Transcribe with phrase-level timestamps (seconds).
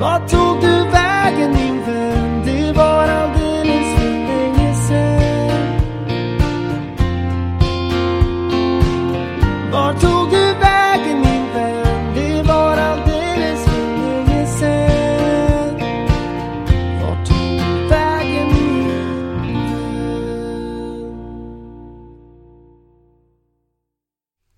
[0.00, 2.42] Vart tog du vägen min vän?
[2.44, 5.80] Det var alldeles för länge sen.
[9.72, 12.14] Vart tog du vägen min vän?
[12.14, 15.74] Det var alldeles för länge sen.
[17.02, 19.88] Vart tog du vägen min vän?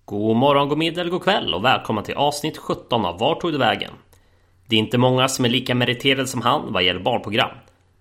[0.05, 3.51] God morgon, god middag eller god kväll och välkomna till avsnitt 17 av Var tog
[3.51, 3.91] du vägen?
[4.71, 7.49] Det är inte många som är lika meriterade som han vad gäller barnprogram.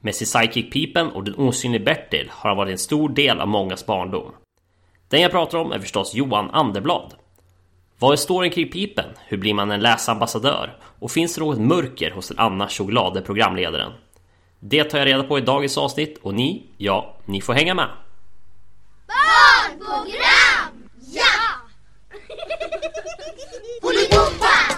[0.00, 3.48] Med sin sidekick Pipen och den osynlige Bertil har han varit en stor del av
[3.48, 4.32] mångas barndom.
[5.08, 7.14] Den jag pratar om är förstås Johan Anderblad.
[7.98, 9.04] Vad är storyn kring Pipen?
[9.26, 10.78] Hur blir man en läsambassadör?
[10.98, 13.92] Och finns det något mörker hos den annars så glade programledaren?
[14.60, 17.88] Det tar jag reda på i dagens avsnitt och ni, ja, ni får hänga med.
[19.06, 20.90] Barnprogram!
[21.12, 21.32] Ja!
[23.82, 24.69] Bolibompa!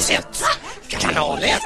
[0.00, 0.42] Sett?
[0.88, 1.60] Kanal 1!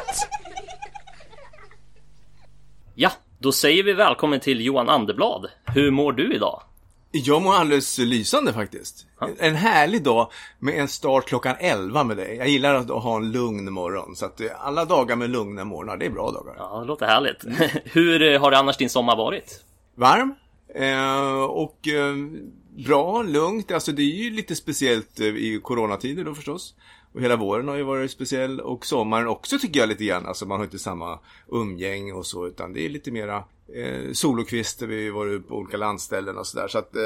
[2.95, 5.47] Ja, då säger vi välkommen till Johan Anderblad.
[5.67, 6.63] Hur mår du idag?
[7.11, 9.07] Jag mår alldeles lysande faktiskt.
[9.39, 12.37] En härlig dag med en start klockan 11 med dig.
[12.37, 14.17] Jag gillar att ha en lugn morgon.
[14.17, 16.55] Så att eh, alla dagar med lugna morgnar, det är bra dagar.
[16.59, 17.45] Ja, det låter härligt.
[17.85, 19.65] Hur eh, har annars din sommar varit?
[19.95, 20.35] Varm
[20.75, 22.15] eh, och eh,
[22.87, 23.73] bra, lugnt.
[23.73, 26.75] Alltså det är ju lite speciellt eh, i coronatider då förstås.
[27.13, 30.27] Och hela våren har ju varit speciell och sommaren också tycker jag lite grann.
[30.27, 34.83] Alltså man har inte samma umgäng och så utan det är lite mera eh, solokvist.
[34.83, 36.69] Vi har varit på olika landställen och sådär.
[36.69, 37.03] Så att, eh,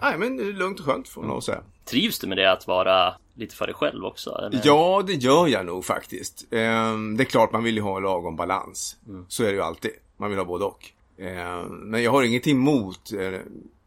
[0.00, 1.62] nej men det är lugnt och skönt får man nog säga.
[1.84, 4.30] Trivs du med det att vara lite för dig själv också?
[4.30, 4.60] Eller?
[4.64, 6.46] Ja, det gör jag nog faktiskt.
[6.50, 8.96] Ehm, det är klart man vill ju ha en lagom balans.
[9.28, 9.90] Så är det ju alltid.
[10.16, 10.90] Man vill ha både och.
[11.18, 13.40] Ehm, men jag har ingenting emot eh,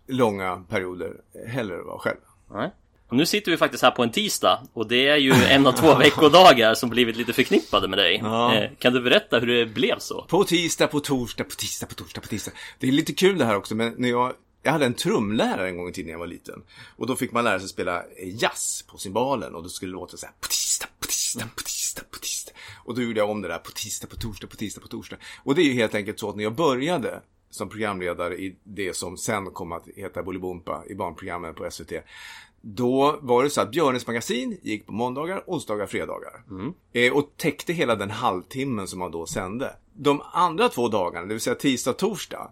[0.07, 1.13] långa perioder
[1.47, 2.17] heller att vara själv.
[2.51, 2.71] Nej.
[3.13, 5.71] Och nu sitter vi faktiskt här på en tisdag och det är ju en av
[5.71, 8.19] två veckodagar som blivit lite förknippade med dig.
[8.23, 8.55] Ja.
[8.55, 10.25] Eh, Kan du berätta hur det blev så?
[10.29, 12.51] På tisdag, på torsdag, på tisdag, på torsdag, på tisdag.
[12.79, 15.77] Det är lite kul det här också, men när jag jag hade en trumlärare en
[15.77, 16.63] gång i tiden när jag var liten.
[16.97, 20.17] Och då fick man lära sig spela jazz på cymbalen och då skulle det låta
[20.17, 22.51] så här på tisdag, på tisdag, på tisdag, på tisdag.
[22.85, 25.17] Och då gjorde jag om det där på tisdag, på torsdag, på tisdag, på torsdag.
[25.43, 28.95] Och det är ju helt enkelt så att när jag började som programledare i det
[28.95, 31.91] som sen kom att heta Bolibompa i barnprogrammen på SVT.
[32.65, 36.43] Då var det så att Björnes magasin gick på måndagar, onsdagar, fredagar.
[36.93, 39.75] Eh, och täckte hela den halvtimmen som man då sände.
[39.95, 42.51] De andra två dagarna, det vill säga tisdag och torsdag,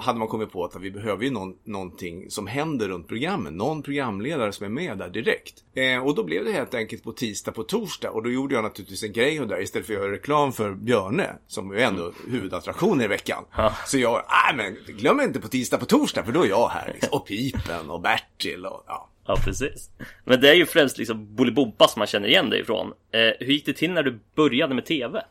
[0.00, 3.56] hade man kommit på att vi behöver ju någon, någonting som händer runt programmen.
[3.56, 5.54] Någon programledare som är med där direkt.
[5.74, 8.10] Eh, och då blev det helt enkelt på tisdag på torsdag.
[8.10, 10.74] Och då gjorde jag naturligtvis en grej och där istället för att göra reklam för
[10.74, 13.44] Björne, som ju ändå huvudattraktionen i veckan.
[13.86, 16.90] Så jag, nej men glöm inte på tisdag på torsdag för då är jag här.
[16.92, 17.08] Liksom.
[17.12, 19.10] Och Pipen och Bertil och ja.
[19.26, 19.90] Ja, precis.
[20.24, 22.86] Men det är ju främst liksom Bolibompa som man känner igen dig ifrån.
[22.86, 25.22] Eh, hur gick det till när du började med TV?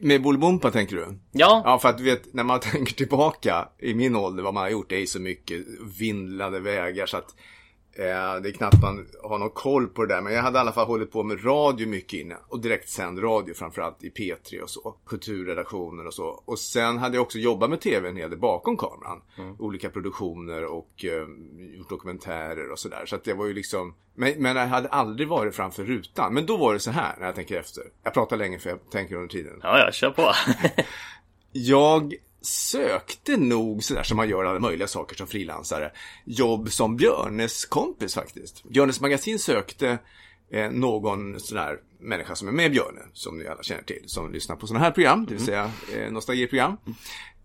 [0.00, 1.18] Med Bolibompa tänker du?
[1.32, 4.62] Ja, Ja, för att du vet, när man tänker tillbaka i min ålder, vad man
[4.62, 5.62] har gjort, det är så mycket
[5.98, 7.34] vindlade vägar så att
[7.92, 10.20] eh, det är knappt man har någon koll på det där.
[10.20, 12.38] Men jag hade i alla fall hållit på med radio mycket innan.
[12.48, 14.96] Och direktsänd radio framförallt i P3 och så.
[15.06, 16.42] Kulturredaktioner och så.
[16.44, 19.22] Och sen hade jag också jobbat med tv en hel del bakom kameran.
[19.58, 21.26] Olika produktioner och eh,
[21.76, 23.02] gjort dokumentärer och sådär.
[23.06, 23.94] Så att det var ju liksom...
[24.14, 26.34] Men, men jag hade aldrig varit framför rutan.
[26.34, 27.84] Men då var det så här när jag tänker efter.
[28.02, 29.60] Jag pratar länge för jag tänker under tiden.
[29.62, 30.32] ja, ja, kör på.
[31.52, 35.92] Jag sökte nog sådär som man gör alla möjliga saker som frilansare.
[36.24, 38.64] Jobb som Björnes kompis faktiskt.
[38.64, 39.98] Björnes magasin sökte
[40.50, 44.32] eh, någon sån här människa som är med Björne, som ni alla känner till, som
[44.32, 46.76] lyssnar på sådana här program, det vill säga eh, nostalgiprogram.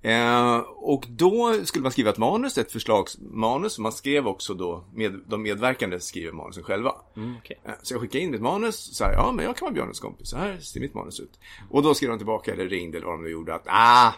[0.07, 3.79] Eh, och då skulle man skriva ett manus, ett förslagsmanus.
[3.79, 6.95] Man skrev också då, med, de medverkande skriver manusen själva.
[7.39, 7.59] okej.
[7.63, 9.99] Eh, Så jag skickade in mitt manus, så här, ja men jag kan vara Björnes
[9.99, 11.39] kompis, så här ser mitt manus ut.
[11.69, 14.13] Och då skrev de tillbaka, eller ringde eller vad de nu gjorde, att ah, ah,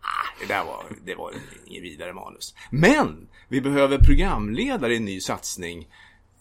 [0.00, 1.32] ah, det där var, det var
[1.66, 2.54] ingen vidare manus.
[2.70, 3.28] Men!
[3.48, 5.88] Vi behöver programledare i en ny satsning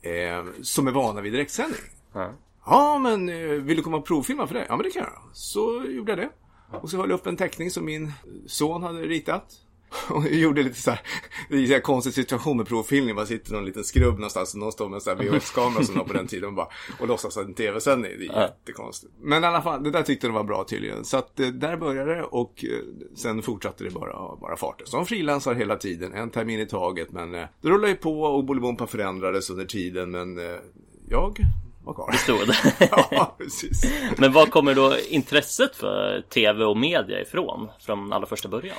[0.01, 1.81] eh, som är vana vid direktsändning.
[2.13, 2.33] Ja.
[2.65, 4.65] Ja, men eh, vill du komma och provfilma för det?
[4.69, 5.21] Ja, men det kan jag.
[5.33, 6.29] Så gjorde jag det.
[6.71, 8.11] Och så höll jag upp en teckning som min
[8.47, 9.45] son hade ritat.
[10.09, 11.01] Och gjorde lite så här,
[11.49, 13.15] det är en konstig situation med provfilmning.
[13.15, 15.83] Man sitter i någon liten skrubb någonstans och någon står med en sån här VHS-kamera
[15.83, 16.67] som har på den tiden och, bara,
[16.99, 18.11] och låtsas att en tv-sändning.
[18.19, 19.13] Det är jättekonstigt.
[19.21, 21.05] Men i alla fall, det där tyckte de var bra tydligen.
[21.05, 24.87] Så att eh, där började det och eh, sen fortsatte det bara, bara farten.
[24.87, 27.11] Som frilansar hela tiden, en termin i taget.
[27.11, 30.11] Men eh, det rullade ju på och Bolibompa förändrades under tiden.
[30.11, 30.39] Men
[31.09, 31.39] jag
[31.83, 32.11] var kvar.
[32.11, 32.55] Det stod.
[33.11, 33.83] ja, precis.
[34.17, 37.69] Men var kommer då intresset för tv och media ifrån?
[37.79, 38.77] Från allra första början?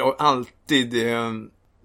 [0.00, 0.94] Har alltid...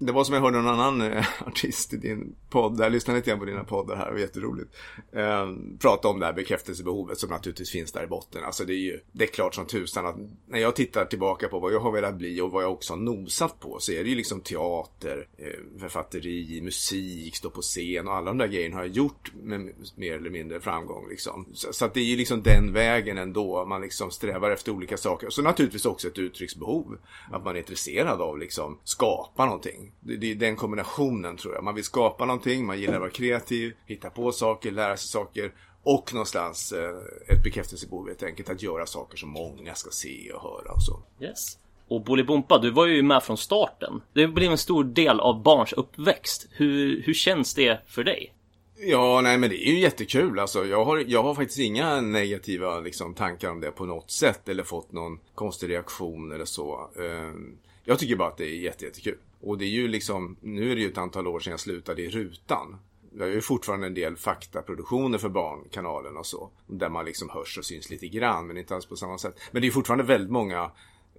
[0.06, 3.30] Det var som jag hörde någon annan eh, artist i din podd, jag lyssnade lite
[3.30, 4.74] grann på dina poddar här, det var jätteroligt.
[5.12, 5.46] Eh,
[5.78, 8.44] prata om det här bekräftelsebehovet som naturligtvis finns där i botten.
[8.44, 10.16] Alltså det är ju, det är klart som tusan att
[10.46, 13.00] när jag tittar tillbaka på vad jag har velat bli och vad jag också har
[13.00, 18.14] nosat på så är det ju liksom teater, eh, författeri, musik, stå på scen och
[18.14, 21.46] alla de där grejerna har jag gjort med mer eller mindre framgång liksom.
[21.52, 24.96] Så, så att det är ju liksom den vägen ändå, man liksom strävar efter olika
[24.96, 25.26] saker.
[25.26, 26.98] Och så naturligtvis också ett uttrycksbehov,
[27.30, 29.91] att man är intresserad av liksom skapa någonting.
[30.00, 31.64] Det, är den kombinationen tror jag.
[31.64, 35.52] Man vill skapa någonting, man gillar att vara kreativ, hitta på saker, lära sig saker
[35.82, 38.50] och någonstans eh, ett bekräftelsebehov helt enkelt.
[38.50, 41.02] Att göra saker som många ska se och höra och så.
[41.24, 41.58] Yes.
[41.88, 44.02] Och Bolibompa, du var ju med från starten.
[44.12, 46.46] Det blev en stor del av barns uppväxt.
[46.50, 48.34] Hur, hur känns det för dig?
[48.76, 50.38] Ja, nej men det är ju jättekul.
[50.38, 54.48] Alltså, jag, har, jag har faktiskt inga negativa liksom, tankar om det på något sätt.
[54.48, 56.90] Eller fått någon konstig reaktion eller så.
[56.98, 59.16] Ehm, jag tycker bara att det är jätte, jättekul.
[59.42, 62.02] Och det är ju liksom, nu är det ju ett antal år sedan jag slutade
[62.02, 62.76] i Rutan.
[63.18, 66.50] Jag gör ju fortfarande en del faktaproduktioner för Barnkanalen och så.
[66.66, 69.40] Där man liksom hörs och syns lite grann, men inte alls på samma sätt.
[69.50, 70.70] Men det är fortfarande väldigt många,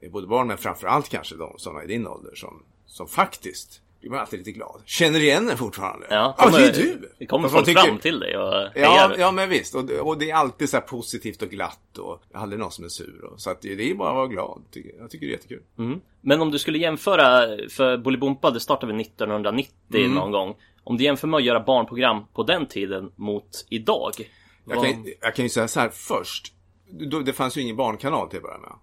[0.02, 4.12] eh, både barn men framförallt kanske de sådana i din ålder som, som faktiskt blir
[4.12, 4.82] man alltid lite glad.
[4.86, 6.08] Känner igen en fortfarande.
[6.10, 7.10] Ja, ja det är du!
[7.20, 9.16] Det kommer folk tycker- fram till dig och Ja, hejar.
[9.20, 9.76] ja men visst.
[9.76, 12.86] Och, det- och det är alltid så här positivt och glatt och aldrig någon som
[12.86, 13.24] är sur.
[13.26, 14.62] Och, så att det är bara att vara glad.
[15.00, 15.62] Jag tycker det är jättekul.
[15.78, 16.02] Mm.
[16.22, 20.12] Men om du skulle jämföra, för Bolibompa det startade väl 1990 Mm.
[20.12, 20.56] någon gång.
[20.84, 24.12] Om du jämför med att göra barnprogram på den tiden mot idag.
[24.66, 26.54] Jag vad- kan, jag kan ju säga så här först.
[27.26, 28.74] Det fanns ju ingen barnkanal till att börja med.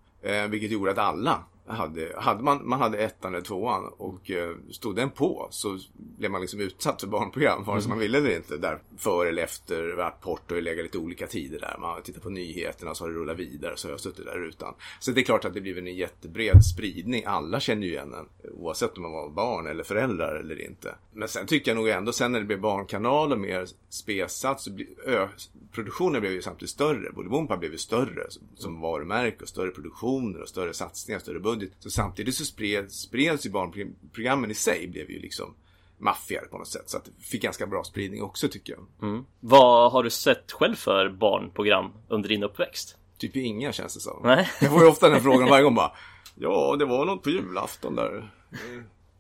[0.45, 4.57] Eh, vilket gjorde att alla hade, hade man, man hade ettan eller tvåan och eh,
[4.71, 5.79] stod den på så
[6.19, 8.57] blev man liksom utsatt för barnprogram vare sig man ville eller inte.
[8.57, 11.77] Där före eller efter Rapport och legat lite olika tider där.
[11.81, 14.45] Man har tittat på nyheterna så har det rullat vidare så har jag suttit där
[14.49, 14.75] utan.
[15.01, 17.25] Så det är klart att det blir en jättebred spridning.
[17.27, 20.95] Alla känner ju igen en oavsett om man var barn eller föräldrar eller inte.
[21.13, 24.71] Men sen tycker jag nog ändå sen när det blev barnkanal och mer spesat så
[25.07, 25.29] ö,
[25.73, 27.13] produktionen blev ju samtidigt större.
[27.13, 31.60] Bolibompa blev ju större som- som varumärke och större produktioner och större satsningar, större budget.
[31.79, 35.55] Så samtidigt så spred, spreds ju barnprogrammen i sig blev ju liksom
[35.99, 36.91] maffigare på något sätt.
[36.91, 39.09] Så att det fick ganska bra spridning också tycker jag.
[39.09, 39.25] Mm.
[39.41, 42.97] Vad har du sett själv för barnprogram under din uppväxt?
[43.19, 44.21] Typ inga känns det som.
[44.25, 44.51] Nej.
[44.61, 45.93] Jag får ju ofta den frågan varje gång bara.
[46.43, 48.31] Ja, det var något på julafton där.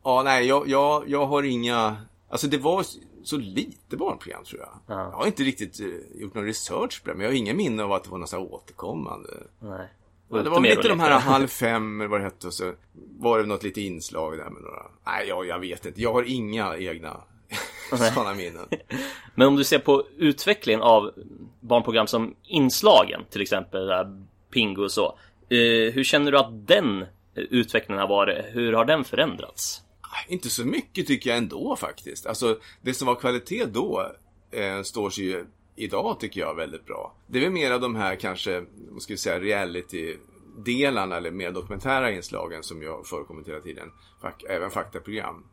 [0.05, 1.97] Ja, nej, jag, jag, jag har inga...
[2.29, 2.85] Alltså det var
[3.25, 4.71] så lite barnprogram tror jag.
[4.87, 5.11] Ja.
[5.11, 7.83] Jag har inte riktigt eh, gjort någon research på det, men jag har inga minne
[7.83, 9.29] av att det var något så återkommande.
[9.59, 9.89] Nej.
[10.31, 12.73] Ja, det var lite de här halv fem eller vad det hette och så
[13.19, 14.83] var det något lite inslag där med några.
[15.07, 16.03] Nej, jag, jag vet inte.
[16.03, 17.21] Jag har inga egna
[18.15, 18.67] sådana minnen.
[19.35, 21.11] Men om du ser på utvecklingen av
[21.61, 25.19] barnprogram som inslagen, till exempel där Pingu och så.
[25.51, 28.45] Eh, hur känner du att den eh, utvecklingen har varit?
[28.49, 29.83] Hur har den förändrats?
[30.29, 32.27] Inte så mycket tycker jag ändå faktiskt.
[32.27, 34.13] Alltså, det som var kvalitet då
[34.51, 35.47] eh, står sig ju
[35.77, 37.15] idag tycker jag väldigt bra.
[37.27, 41.51] Det är väl mer av de här kanske, vad ska vi säga, reality-delarna eller mer
[41.53, 43.93] dokumentära inslagen som jag förekommit hela tiden.
[44.23, 45.45] Fak- även faktaprogram.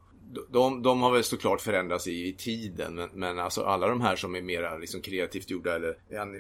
[0.50, 4.16] De- De, har väl såklart förändrats i, i tiden, men, men alltså alla de här
[4.16, 5.96] som är mera liksom kreativt gjorda eller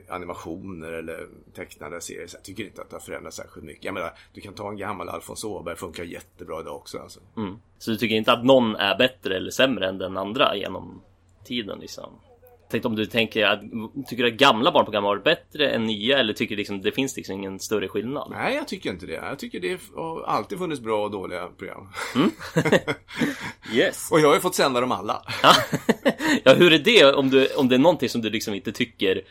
[0.09, 3.83] animationer eller tecknade serier, så jag tycker inte att det har förändrats särskilt mycket.
[3.85, 6.97] Jag menar, du kan ta en gammal Alfons Åberg, funkar jättebra idag också.
[6.99, 7.19] Alltså.
[7.37, 7.55] Mm.
[7.77, 11.01] Så du tycker inte att någon är bättre eller sämre än den andra genom
[11.45, 12.13] tiden liksom?
[12.69, 13.61] Tänkte om du tänker att,
[14.07, 16.91] tycker du att gamla barnprogram har varit bättre än nya eller tycker du liksom det
[16.91, 18.31] finns liksom ingen större skillnad?
[18.31, 19.13] Nej, jag tycker inte det.
[19.13, 21.89] Jag tycker det har alltid funnits bra och dåliga program.
[23.73, 24.11] Yes!
[24.11, 25.21] och jag har ju fått sända dem alla.
[26.43, 29.21] ja, hur är det om, du, om det är någonting som du liksom inte tycker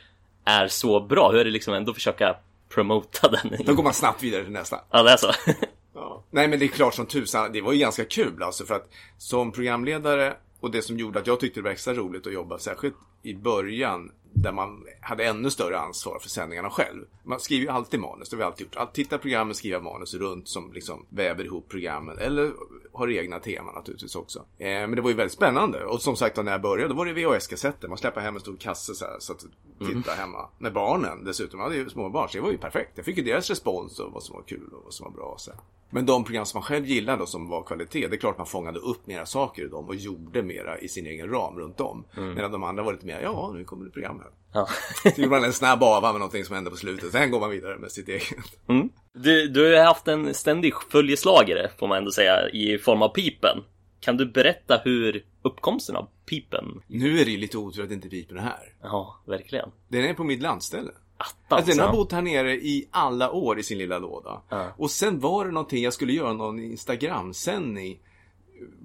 [0.45, 1.31] är så bra?
[1.31, 2.37] Hur är det liksom ändå försöka
[2.69, 3.57] promota den?
[3.65, 4.81] Då går man snabbt vidare till nästa.
[4.91, 5.33] Ja, det är så.
[5.95, 6.25] Ja.
[6.31, 7.53] Nej, men det är klart som tusan.
[7.53, 8.89] Det var ju ganska kul alltså för att
[9.19, 12.59] som programledare och det som gjorde att jag tyckte det var extra roligt att jobba,
[12.59, 12.95] särskilt
[13.27, 14.11] i början
[14.43, 17.05] där man hade ännu större ansvar för sändningarna själv.
[17.23, 18.77] Man skriver ju alltid manus, det har vi alltid gjort.
[18.77, 22.19] Att titta programmen, skriva manus runt som liksom väver ihop programmen.
[22.19, 22.53] Eller
[22.93, 24.39] har egna teman naturligtvis också.
[24.39, 25.85] Eh, men det var ju väldigt spännande.
[25.85, 27.89] Och som sagt när jag började, då var det VHS-kassetter.
[27.89, 29.45] Man släppte hem en stor kasse så här, så att
[29.87, 30.49] titta hemma.
[30.59, 32.93] Med barnen dessutom, jag hade ju små barn, så det var ju perfekt.
[32.95, 35.35] Jag fick ju deras respons och vad som var kul och vad som var bra.
[35.39, 35.61] Så här.
[35.91, 38.47] Men de program som man själv gillade och som var kvalitet, det är klart man
[38.47, 42.05] fångade upp mera saker i dem och gjorde mera i sin egen ram runt om.
[42.15, 44.31] Medan de andra var lite mer, ja nu kommer det program här.
[44.53, 44.69] Ja.
[45.03, 47.51] Så gjorde man en snabb ava med någonting som hände på slutet, sen går man
[47.51, 48.69] vidare med sitt eget.
[48.69, 48.89] Mm.
[49.13, 53.59] Du, du har haft en ständig följeslagare, får man ändå säga, i form av Pipen.
[54.01, 56.83] Kan du berätta hur uppkomsten av pipen.
[56.87, 58.75] Nu är det ju lite otur att inte pipen är här.
[58.83, 59.71] Ja, verkligen.
[59.89, 60.91] Den är på mitt landställe.
[61.17, 64.43] Attans, Alltså, den har bott här nere i alla år i sin lilla låda.
[64.49, 64.75] Ja.
[64.77, 67.99] Och sen var det någonting, jag skulle göra någon Instagram-sändning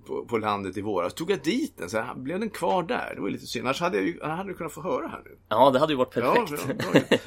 [0.08, 1.14] på, på landet i våras.
[1.14, 3.12] Tog jag dit den, så här, blev den kvar där.
[3.16, 3.66] Det var lite synd.
[3.68, 5.38] Annars hade jag ju hade kunnat få höra här nu.
[5.50, 6.78] Ja, det hade ju varit Ja, perfekt.
[6.78, 7.02] bra, bra.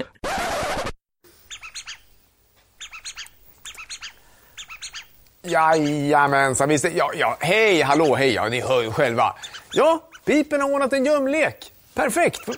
[5.43, 6.85] Jajamensan, visst.
[6.95, 9.35] Ja, ja, hej, hallå, hej, ja, ni hör ju själva.
[9.73, 11.73] Ja, pipen har ordnat en gömlek.
[11.95, 12.49] Perfekt.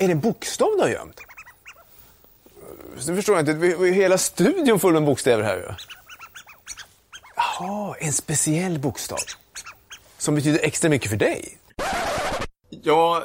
[0.00, 1.20] Är det en bokstav du har gömt?
[3.06, 3.84] Nu förstår jag inte.
[3.86, 5.62] Hela studion full med bokstäver här ju.
[7.58, 9.18] Jaha, en speciell bokstav.
[10.18, 11.58] Som betyder extra mycket för dig.
[12.70, 13.24] Ja,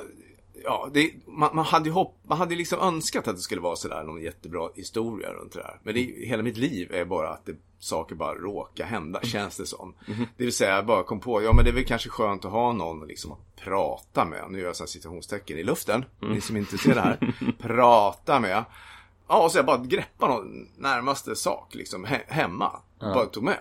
[0.63, 3.75] ja det, man, man hade ju hopp, man hade liksom önskat att det skulle vara
[3.75, 5.79] sådär någon jättebra historia runt det där.
[5.83, 9.65] Men det, hela mitt liv är bara att det, saker bara råkar hända, känns det
[9.65, 9.93] som.
[10.37, 12.51] Det vill säga, jag bara kom på, ja men det är väl kanske skönt att
[12.51, 14.43] ha någon liksom att prata med.
[14.49, 17.33] Nu gör jag sådana citationstecken i luften, ni som inte ser det här.
[17.59, 18.65] prata med.
[19.27, 22.79] Ja, så jag bara greppade någon närmaste sak liksom he, hemma.
[22.99, 23.57] Bara tog med.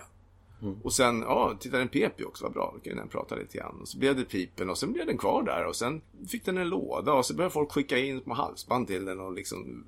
[0.83, 3.57] Och sen, ja, tittade den pep ju också, vad bra, då kan den prata lite
[3.57, 3.79] grann.
[3.81, 6.57] Och så blev det pipen och sen blev den kvar där och sen fick den
[6.57, 9.85] en låda och så började folk skicka in små halsband till den och liksom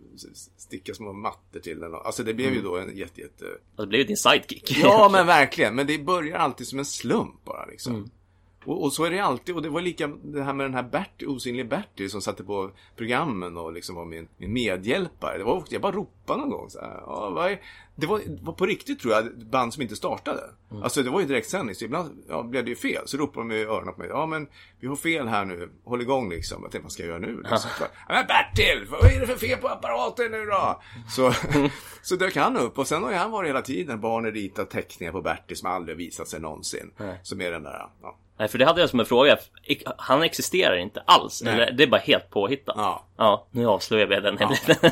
[0.57, 1.93] sticka små mattor till den.
[1.93, 3.45] Alltså det blev ju då en jätte, jätte...
[3.75, 4.77] Och det blev ju din sidekick.
[4.83, 8.09] Ja men verkligen, men det börjar alltid som en slump bara liksom.
[8.65, 10.83] Och, och så är det alltid, och det var lika det här med den här
[10.83, 15.37] Bert, osynlige Bertil som satte på programmen och liksom var min, min medhjälpare.
[15.37, 17.57] Det var, jag bara ropade någon gång så här, ja,
[17.95, 20.41] det, var, var på riktigt tror jag, band som inte startade.
[20.83, 23.01] Alltså det var ju direktsändning, så ibland ja, blev det ju fel.
[23.05, 24.47] Så ropade de i öronen på mig, ja men
[24.79, 26.63] vi har fel här nu, håll igång liksom.
[26.63, 27.37] Jag tänkte, vad ska jag göra nu?
[27.37, 27.69] Liksom.
[27.79, 30.81] Ja, men Bertil, vad är det för fel på apparaten nu då?
[31.09, 31.33] Så,
[32.01, 35.21] så dök han upp och sen har han varit hela tiden, barnen ritat teckningar på
[35.21, 36.91] Bertil som aldrig visat sig någonsin.
[37.23, 38.17] Som är den där, ja.
[38.37, 39.37] Nej, för det hade jag som en fråga.
[39.97, 41.41] Han existerar inte alls.
[41.41, 41.53] Nej.
[41.53, 42.75] Eller det är bara helt påhittat.
[42.77, 43.05] Ja.
[43.17, 44.91] Ja, nu avslöjar vi den hemligheten.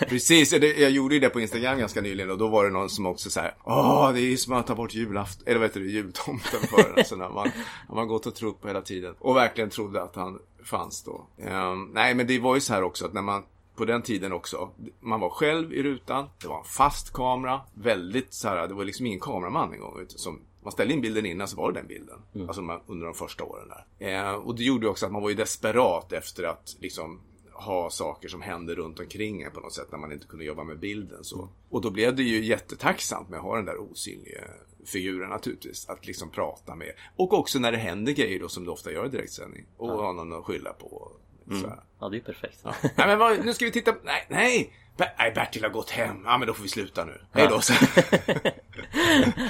[0.08, 2.90] Precis, jag, jag gjorde ju det på Instagram ganska nyligen och då var det någon
[2.90, 5.68] som också så här, Åh, det är ju som att ta bort julafton, eller vad
[5.68, 6.94] heter det, jultomten för.
[6.98, 7.50] Alltså när man,
[7.88, 9.14] när man gått och trott på hela tiden.
[9.18, 11.26] Och verkligen trodde att han fanns då.
[11.42, 13.44] Ehm, nej, men det var ju så här också att när man
[13.76, 14.70] på den tiden också,
[15.00, 18.84] man var själv i rutan, det var en fast kamera, väldigt så här, det var
[18.84, 20.04] liksom ingen kameraman en gång.
[20.08, 22.18] Som, man ställde in bilden innan så var det den bilden.
[22.48, 24.08] Alltså man, under de första åren där.
[24.08, 27.20] Eh, och det gjorde också att man var ju desperat efter att liksom
[27.52, 30.64] ha saker som hände runt omkring en på något sätt när man inte kunde jobba
[30.64, 31.48] med bilden så.
[31.68, 34.44] Och då blev det ju jättetacksamt med att ha den där osynliga
[34.84, 35.88] figuren naturligtvis.
[35.88, 36.92] Att liksom prata med.
[37.16, 39.66] Och också när det händer grejer då som det ofta gör i direktsändning.
[39.76, 41.12] Och ha någon att skylla på.
[41.54, 41.80] Här.
[42.00, 42.64] Ja, det är perfekt.
[42.64, 44.72] Nej men vad, nu ska vi titta, nej, nej!
[45.18, 46.22] Nej, Bertil har gått hem.
[46.24, 47.20] Ja, men då får vi sluta nu.
[47.32, 47.60] Hej då.
[47.60, 47.72] så.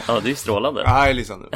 [0.09, 0.83] Ja, det är strålande.
[0.87, 1.49] Nej, liksom nu.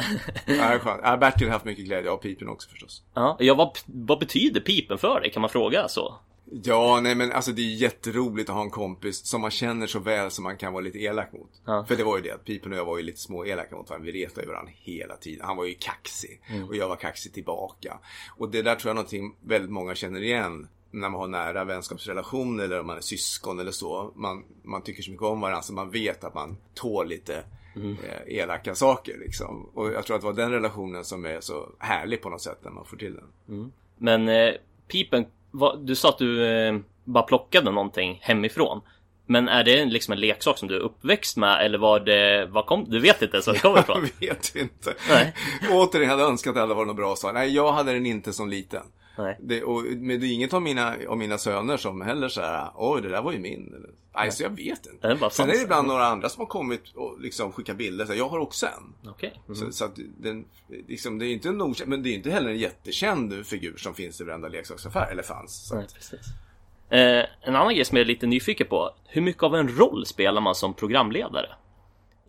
[0.57, 1.01] Nej, skönt.
[1.03, 3.03] Ja, Bertil har haft mycket glädje av pipen också förstås.
[3.13, 5.31] Ja, ja vad, vad betyder pipen för dig?
[5.31, 6.15] Kan man fråga så?
[6.63, 9.99] Ja, nej men alltså det är jätteroligt att ha en kompis som man känner så
[9.99, 11.49] väl som man kan vara lite elak mot.
[11.65, 11.85] Ja.
[11.87, 13.89] För det var ju det, att Pipen och jag var ju lite små elaka mot
[13.89, 14.11] varandra.
[14.11, 15.45] Vi retade ju varandra hela tiden.
[15.45, 17.99] Han var ju kaxig och jag var kaxig tillbaka.
[18.37, 21.63] Och det där tror jag är någonting väldigt många känner igen när man har nära
[21.63, 24.11] vänskapsrelationer eller om man är syskon eller så.
[24.15, 27.43] Man, man tycker så mycket om varandra så man vet att man tål lite
[27.75, 29.69] eh, elaka saker liksom.
[29.73, 32.59] Och jag tror att det var den relationen som är så härlig på något sätt
[32.63, 33.25] när man får till den.
[33.97, 34.53] Men eh,
[34.87, 38.81] pipen, vad, du sa att du eh, bara plockade någonting hemifrån.
[39.25, 42.65] Men är det liksom en leksak som du är uppväxt med eller var det, vad
[42.65, 44.07] kom, du vet inte ens var det kommer ifrån?
[44.19, 44.93] Jag vet inte.
[45.09, 45.33] Nej.
[45.71, 47.33] Återigen, hade önskat att det hade varit något bra svar.
[47.33, 48.83] Nej, jag hade den inte som liten.
[49.17, 49.37] Nej.
[49.39, 52.71] Det, och, men det är inget av mina, av mina söner som heller så här,
[52.75, 53.73] oj det där var ju min.
[53.75, 55.29] Eller, nej, så jag vet inte.
[55.31, 58.05] Sen är det ibland några andra som har kommit och liksom skickat bilder.
[58.05, 59.09] Så här, jag har också en.
[59.11, 59.41] Okej.
[59.45, 59.55] Mm.
[59.55, 60.45] Så, så att den,
[60.87, 63.93] liksom, det är inte en okänd, men det är inte heller en jättekänd figur som
[63.93, 65.67] finns i varenda leksaksaffär, eller fanns.
[65.67, 65.75] Så.
[65.75, 66.19] Nej, precis.
[66.89, 68.95] Eh, en annan grej som jag är lite nyfiken på.
[69.07, 71.49] Hur mycket av en roll spelar man som programledare?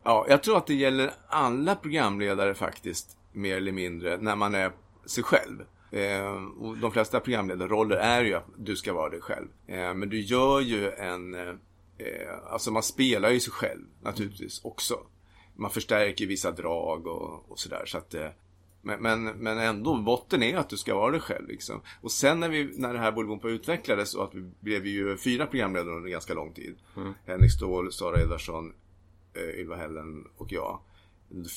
[0.05, 4.73] Ja, jag tror att det gäller alla programledare faktiskt, mer eller mindre, när man är
[5.07, 5.65] sig själv.
[5.95, 9.49] Eh, och de flesta programledarroller är ju att du ska vara dig själv.
[9.67, 11.35] Eh, men du gör ju en...
[11.35, 11.55] Eh,
[12.51, 14.99] alltså man spelar ju sig själv naturligtvis också.
[15.57, 17.83] Man förstärker vissa drag och, och sådär.
[17.87, 18.29] Så att, eh,
[18.83, 21.49] men, men, men ändå, botten är att du ska vara dig själv.
[21.49, 21.81] Liksom.
[22.01, 25.47] Och sen när, vi, när det här Bolibompa utvecklades och att vi blev ju fyra
[25.47, 26.77] programledare under ganska lång tid.
[27.27, 28.73] Henrik Ståhl, Sara Edarsson,
[29.35, 30.81] eh, Ylva Hällen och jag.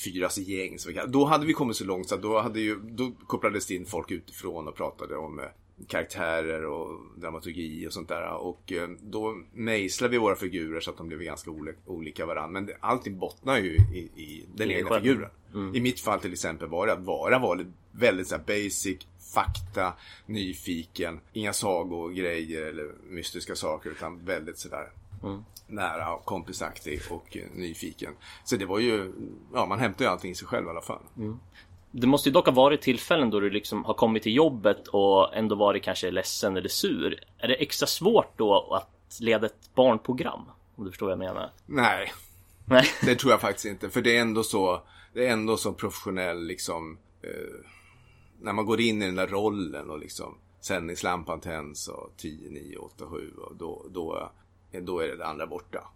[0.04, 0.78] Fyras gäng.
[0.78, 3.74] Så då hade vi kommit så långt så att då, hade ju, då kopplades det
[3.74, 5.44] in folk utifrån och pratade om eh,
[5.86, 8.30] karaktärer och dramaturgi och sånt där.
[8.32, 12.60] Och eh, då mejslade vi våra figurer så att de blev ganska oli- olika varandra.
[12.60, 15.02] Men allting bottnar ju i, i den egna själv.
[15.02, 15.30] figuren.
[15.74, 18.98] I mitt fall till exempel var det att vara var väldigt så basic,
[19.34, 19.92] fakta,
[20.26, 21.20] nyfiken.
[21.32, 24.88] Inga sagogrejer eller mystiska saker utan väldigt sådär
[25.66, 28.12] nära och kompisaktig och eh, nyfiken.
[28.44, 29.12] Så det var ju,
[29.54, 31.02] ja man hämtar ju allting i sig själv i alla fall.
[31.90, 35.36] Det måste ju dock ha varit tillfällen då du liksom har kommit till jobbet och
[35.36, 37.24] ändå varit kanske ledsen eller sur.
[37.38, 40.42] Är det extra svårt då att leda ett barnprogram?
[40.76, 41.50] Om du förstår vad jag menar?
[41.66, 42.12] Nej,
[42.68, 42.84] Nej.
[43.02, 43.90] det tror jag faktiskt inte.
[43.90, 44.82] För det är ändå så,
[45.12, 47.64] det är ändå så professionell liksom, eh,
[48.40, 52.76] när man går in i den där rollen och liksom sändningslampan tänds och 10, 9,
[52.76, 54.32] 8, 7 och då, då,
[54.72, 55.88] då är det det andra borta.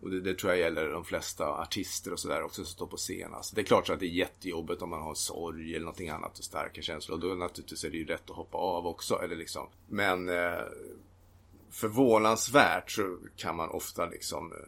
[0.00, 2.96] Och det, det tror jag gäller de flesta artister och sådär också som står på
[2.96, 3.34] scen.
[3.34, 6.08] Alltså, det är klart så att det är jättejobbigt om man har sorg eller någonting
[6.08, 7.14] annat och starka känslor.
[7.14, 9.22] Och då naturligtvis är det ju rätt att hoppa av också.
[9.22, 9.66] Eller liksom.
[9.88, 10.62] Men eh,
[11.70, 14.58] förvånansvärt så kan man ofta liksom eh,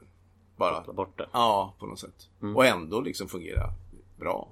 [0.57, 0.83] bara...
[0.85, 1.29] Ta bort det.
[1.33, 2.29] Ja, på något sätt.
[2.57, 3.71] Och ändå liksom fungera
[4.17, 4.49] bra.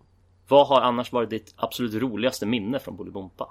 [0.49, 3.50] Vad har annars varit ditt absolut roligaste minne från Bolibompa?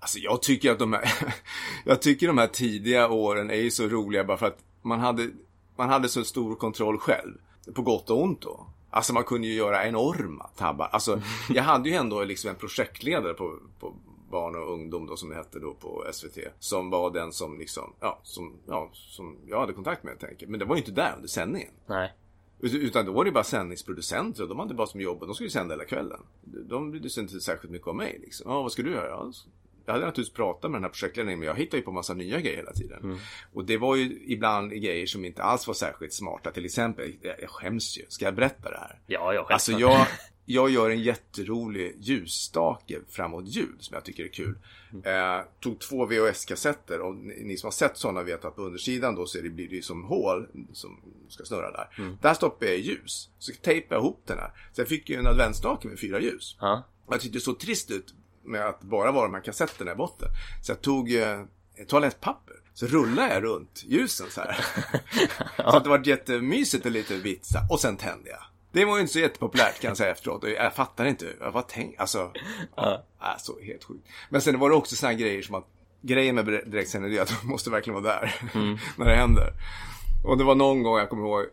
[0.00, 1.12] Alltså jag tycker att de här,
[1.84, 5.30] jag tycker de här tidiga åren är ju så roliga bara för att man hade,
[5.76, 7.32] man hade så stor kontroll själv.
[7.74, 8.66] På gott och ont då.
[8.90, 10.86] Alltså man kunde ju göra enorma tabbar.
[10.92, 13.94] Alltså jag hade ju ändå liksom en projektledare på, på
[14.30, 16.38] barn och ungdom då som det hette då på SVT.
[16.58, 20.50] Som var den som liksom, ja, som, ja, som jag hade kontakt med helt enkelt.
[20.50, 21.70] Men det var ju inte där under sändningen.
[21.86, 22.12] Nej.
[22.60, 25.34] Ut- Utan då var det bara sändningsproducenter och de hade bara som jobb och de
[25.34, 26.20] skulle sända hela kvällen.
[26.68, 28.50] De brydde sig inte särskilt mycket om mig liksom.
[28.50, 29.08] Ja, vad ska du göra?
[29.08, 29.32] Ja,
[29.86, 32.40] jag hade naturligtvis pratat med den här projektledningen men jag hittade ju på massa nya
[32.40, 33.20] grejer hela tiden.
[33.52, 36.50] Och det var ju ibland grejer som inte alls var särskilt smarta.
[36.50, 38.02] Till exempel, jag jag skäms ju.
[38.08, 38.98] Ska jag berätta det här?
[39.06, 39.92] Ja, ja, Alltså självklart.
[39.98, 40.06] jag,
[40.44, 44.58] jag gör en jätterolig ljusstake framåt jul som jag tycker är kul.
[45.04, 49.14] Eh, tog två VHS-kassetter och ni, ni som har sett sådana vet att på undersidan
[49.14, 51.88] då så det, blir det ju som hål som ska snurra där.
[52.22, 53.30] Där stoppar jag ljus.
[53.38, 54.50] Så tejpade jag ihop den här.
[54.74, 56.56] Jag fick ju en adventsstake med fyra ljus.
[57.06, 58.14] Och jag tyckte det såg trist ut
[58.46, 60.28] med att bara vara de här kassetterna i botten.
[60.62, 61.40] Så jag tog eh,
[61.88, 62.54] toalettpapper.
[62.74, 64.64] Så rullade jag runt ljusen så här.
[65.56, 67.48] så att det var jättemysigt och lite vitt.
[67.70, 68.42] Och sen tände jag.
[68.72, 70.44] Det var ju inte så jättepopulärt kan jag säga efteråt.
[70.44, 71.26] Jag fattar inte.
[71.40, 72.32] Jag var tänkt, alltså.
[72.76, 73.04] Ja.
[73.18, 74.08] Alltså helt sjukt.
[74.30, 75.64] Men sen var det också här grejer som att.
[76.02, 78.34] Grejen med direktsändning är att de måste verkligen vara där.
[78.96, 79.52] när det händer.
[80.24, 81.46] Och det var någon gång jag kommer ihåg.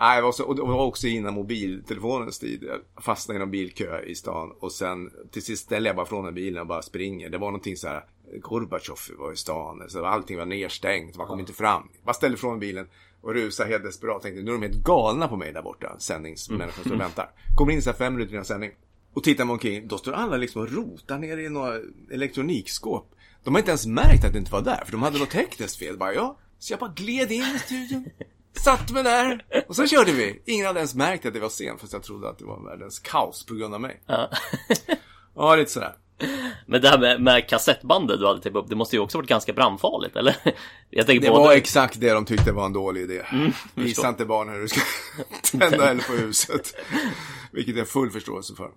[0.00, 2.64] Nej, var, så, och det var också innan mobiltelefonens tid.
[2.64, 4.52] Jag fastnade i någon bilkö i stan.
[4.60, 7.30] Och sen till sist ställer jag bara från den bilen och bara springer.
[7.30, 8.04] Det var någonting så här.
[8.40, 9.84] Gorbatjov var i stan.
[9.88, 11.16] Så allting var nedstängt.
[11.16, 11.88] Man kom inte fram.
[12.04, 12.86] Bara ställde från bilen.
[13.20, 14.22] Och rusade helt desperat.
[14.22, 15.96] Tänkte nu är de helt galna på mig där borta.
[15.98, 17.30] Sändningsmänniskorna står och väntar.
[17.56, 18.70] Kommer in så här fem minuter innan sändning.
[19.14, 19.88] Och tittar man omkring.
[19.88, 21.80] Då står alla liksom och rotar ner i några
[22.10, 23.14] elektronikskåp.
[23.44, 24.82] De har inte ens märkt att det inte var där.
[24.84, 25.98] För de hade något tekniskt fel.
[25.98, 26.38] Bara ja.
[26.58, 28.04] Så jag bara gled in i studion.
[28.56, 29.44] Satt mig där.
[29.68, 30.42] Och så körde vi.
[30.46, 31.78] Ingen hade ens märkt att det var sen.
[31.78, 34.02] Fast jag trodde att det var världens kaos på grund av mig.
[34.06, 34.30] Ja.
[35.36, 35.94] Ja, lite sådär.
[36.66, 39.28] Men det här med, med kassettbandet du hade tejpat upp, det måste ju också varit
[39.28, 40.36] ganska brandfarligt, eller?
[40.90, 41.44] Jag tänker Det både...
[41.44, 43.22] var exakt det de tyckte var en dålig idé.
[43.74, 44.08] Visa förstår.
[44.08, 44.80] inte barnen hur du ska
[45.58, 46.74] tända eld på huset.
[47.52, 48.70] Vilket jag har full förståelse för.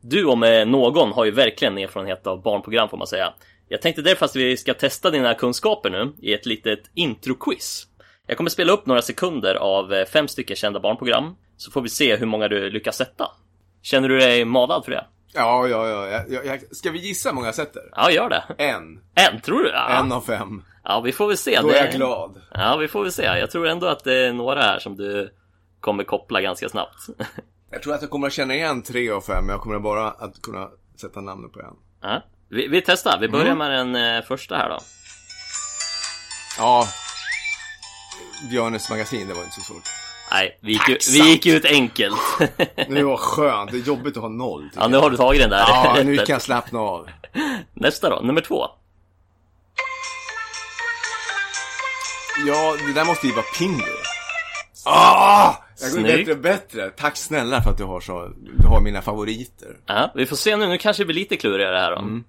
[0.00, 3.34] Du om eh, någon har ju verkligen erfarenhet av barnprogram får man säga.
[3.68, 7.86] Jag tänkte därför att vi ska testa dina kunskaper nu i ett litet introquiz.
[8.26, 11.88] Jag kommer spela upp några sekunder av eh, fem stycken kända barnprogram, så får vi
[11.88, 13.30] se hur många du lyckas sätta.
[13.82, 15.04] Känner du dig manad för det?
[15.34, 16.22] Ja, ja, ja.
[16.28, 17.82] Jag, jag, ska vi gissa hur många jag sätter?
[17.96, 18.44] Ja, gör det.
[18.64, 19.00] En.
[19.14, 19.68] En, tror du?
[19.70, 20.62] Ja, En av fem.
[20.84, 21.60] ja vi får väl se.
[21.60, 22.40] Då är jag glad.
[22.52, 23.22] Ja, vi får väl se.
[23.22, 25.34] Jag tror ändå att det är några här som du
[25.80, 26.96] kommer koppla ganska snabbt.
[27.70, 30.10] Jag tror att jag kommer att känna igen tre av fem, men jag kommer bara
[30.10, 30.68] att kunna
[31.00, 31.74] sätta namnet på en.
[32.02, 32.22] Ja.
[32.48, 33.18] Vi, vi testar.
[33.20, 33.58] Vi börjar Mm.
[33.58, 34.78] med den eh, första här då.
[36.58, 36.84] Ja.
[38.50, 39.82] Björnes magasin, det var inte så svårt.
[40.30, 42.16] Nej, vi gick, ju, vi gick ut enkelt.
[42.88, 44.70] Det var skönt, det är jobbigt att ha noll.
[44.76, 47.08] ja, nu har du tagit den där Ja, nu kan jag slappna av.
[47.74, 48.66] Nästa då, nummer två.
[52.46, 53.82] Ja, det där måste ju vara Pingu.
[54.84, 55.54] Ah!
[55.80, 56.16] Jag går Snyggt.
[56.16, 56.90] bättre och bättre.
[56.90, 59.76] Tack snälla för att du har så, du har mina favoriter.
[59.86, 60.66] Ja, vi får se nu.
[60.66, 61.98] Nu kanske det blir lite klurigare här då.
[61.98, 62.24] Mm.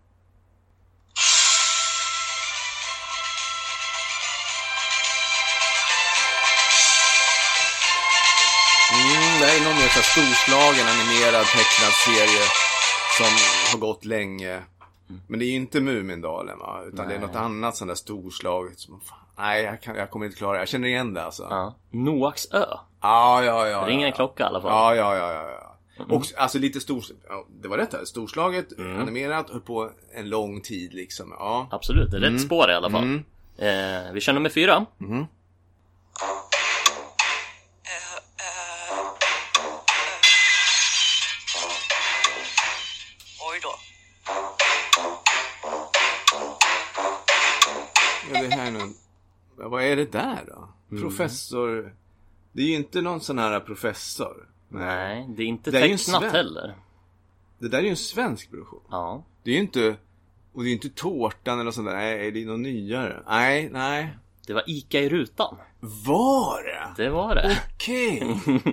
[9.88, 12.46] Mer så storslagen animerad tecknad serie
[13.18, 13.32] som
[13.72, 14.62] har gått länge.
[15.28, 16.82] Men det är ju inte Mumindalen va?
[16.88, 18.80] Utan det är något annat sånt där storslaget.
[18.80, 20.60] Som, fan, nej, jag, kan, jag kommer inte klara det.
[20.60, 21.48] Jag känner igen det alltså.
[21.50, 21.76] Ja.
[21.92, 22.66] Noaks ö.
[23.02, 23.68] ja, ja.
[23.68, 24.72] ja Ringer en klocka i alla fall.
[24.72, 26.16] Ja, ja, ja, ja, ja.
[26.16, 30.62] Och alltså lite stor, ja, det var rätt här, storslaget, animerat, höll på en lång
[30.62, 31.36] tid liksom.
[31.40, 31.68] Ja.
[31.72, 33.22] Absolut, det är rätt spår i alla fall.
[33.58, 34.86] Eh, vi kör nummer fyra.
[35.00, 35.28] Oj
[49.92, 50.70] är det där då?
[51.02, 51.94] Professor...
[52.52, 54.50] Det är ju inte någon sån här professor.
[54.70, 56.76] Nej, det är inte Det är tecknat sven- heller.
[57.60, 58.82] Det där är ju en svensk produktion.
[58.92, 59.24] Ja.
[59.44, 59.96] Det är ju inte...
[60.54, 61.96] Och det är ju inte Tårtan eller sånt där.
[61.96, 63.24] Nej, det är något nyare.
[63.28, 64.18] Nej, nej.
[64.48, 65.58] Det var Ica i rutan.
[65.80, 67.04] Var det?
[67.04, 67.58] Det var det.
[67.74, 68.24] Okej.
[68.46, 68.60] Ja,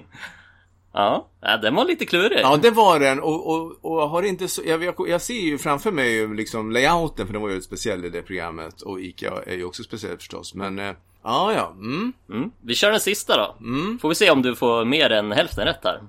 [1.41, 2.39] ja den var lite klurig.
[2.43, 3.21] Ja, det var den.
[3.21, 4.63] Och, och, och har inte så...
[4.67, 8.09] Jag, jag, jag ser ju framför mig liksom layouten, för den var ju speciell i
[8.11, 8.83] det programmet.
[8.83, 10.55] Och Ica är ju också speciellt förstås.
[10.55, 10.79] Men...
[10.79, 10.93] eh,
[11.27, 11.71] Ja, ja.
[11.73, 12.13] Mm.
[12.31, 12.51] Mm.
[12.61, 13.57] Vi kör den sista då.
[14.03, 16.01] Får vi se om du får mer än hälften rätt här.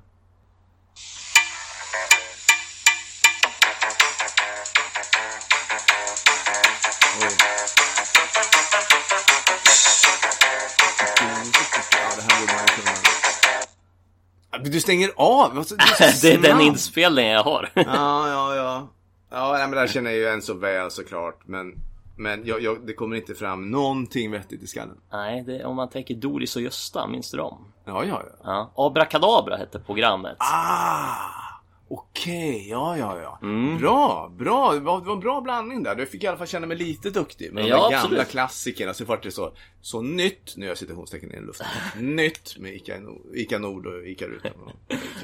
[14.72, 15.58] Du stänger av?
[15.58, 15.76] Alltså,
[16.22, 17.70] Det är den inspelningen jag har.
[17.74, 17.84] Ja,
[18.30, 18.88] ja, ja.
[19.32, 21.40] Ja, nej, men det här känner jag ju än så väl såklart.
[21.46, 21.74] Men,
[22.18, 24.98] men jag, jag, det kommer inte fram någonting vettigt i skallen.
[25.12, 27.74] Nej, det, om man tänker Doris och Gösta, minns du dem?
[27.86, 28.36] Ja, ja, ja.
[28.44, 28.86] Ja.
[28.86, 30.36] Abrakadabra hette programmet.
[30.40, 31.45] Ah!
[31.88, 33.40] Okej, ja, ja, ja.
[33.42, 33.78] Mm.
[33.78, 34.74] Bra, bra.
[34.74, 35.96] Det var, det var en bra blandning där.
[35.96, 37.54] Du fick i alla fall känna mig lite duktig.
[37.54, 38.28] Med Ja, de gamla absolut.
[38.30, 38.94] klassikerna.
[38.94, 41.68] Så vart det så, så nytt, nu gör jag citationstecken i luften.
[42.16, 42.94] nytt med Ica,
[43.36, 44.52] Ica Nord och Ica Rutan.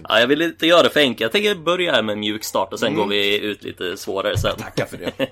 [0.10, 1.22] Ja, jag vill inte göra det för enkelt.
[1.22, 3.00] Jag tänker börja här med mjuk start och sen Mm.
[3.00, 4.56] går vi ut lite svårare sen.
[4.58, 5.28] Tacka för det.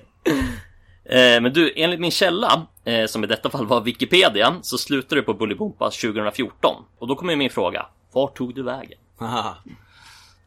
[1.04, 5.20] Eh, men du, enligt min källa, eh, som i detta fall var Wikipedia, så slutade
[5.20, 6.84] du på Bolibompa 2014.
[6.98, 7.86] Och då kommer min fråga.
[8.12, 8.98] Vart tog du vägen?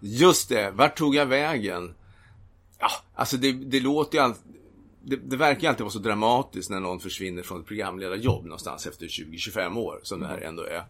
[0.05, 1.93] Just det, vart tog jag vägen?
[2.79, 4.43] Ja, alltså det, det låter ju alltid...
[5.05, 9.05] Det, det verkar alltid vara så dramatiskt när någon försvinner från ett programledarjobb någonstans efter
[9.05, 10.83] 20-25 år, som det här ändå är.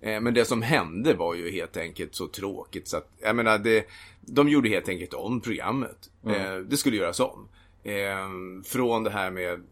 [0.00, 3.58] Eh, Men det som hände var ju helt enkelt så tråkigt så att, jag menar,
[3.58, 3.86] det,
[4.20, 6.10] de gjorde helt enkelt om programmet.
[6.26, 7.48] Eh, Det skulle göras om.
[7.82, 8.28] Eh,
[8.64, 9.62] Från det här med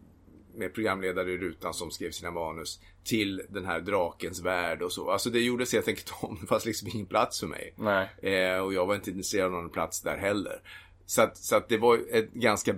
[0.55, 5.11] med programledare i rutan som skrev sina manus till den här drakens värld och så.
[5.11, 6.37] Alltså det gjordes helt enkelt om.
[6.41, 7.73] Det fanns liksom ingen plats för mig.
[7.75, 8.09] Nej.
[8.21, 10.61] Eh, och jag var inte intresserad av någon plats där heller.
[11.05, 12.75] Så att, så att det var ett ganska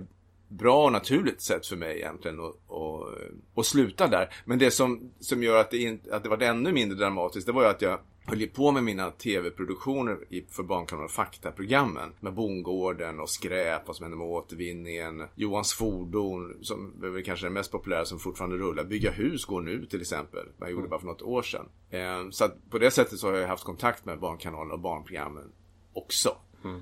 [0.48, 4.34] bra och naturligt sätt för mig egentligen att, att, att sluta där.
[4.44, 7.52] Men det som, som gör att det, inte, att det var ännu mindre dramatiskt, det
[7.52, 10.18] var ju att jag höll ju på med mina tv-produktioner
[10.50, 12.12] för Barnkanalen Fakta-programmen.
[12.20, 15.22] Med Bondgården och Skräp, vad som hände med återvinningen.
[15.34, 18.84] Johans fordon, som är väl kanske den mest populära som fortfarande rullar.
[18.84, 20.46] Bygga hus går nu till exempel.
[20.60, 21.66] Jag gjorde bara för något år sedan.
[21.90, 25.52] Eh, Så att på det sättet så har jag haft kontakt med Barnkanalen och barnprogrammen
[25.92, 26.36] också.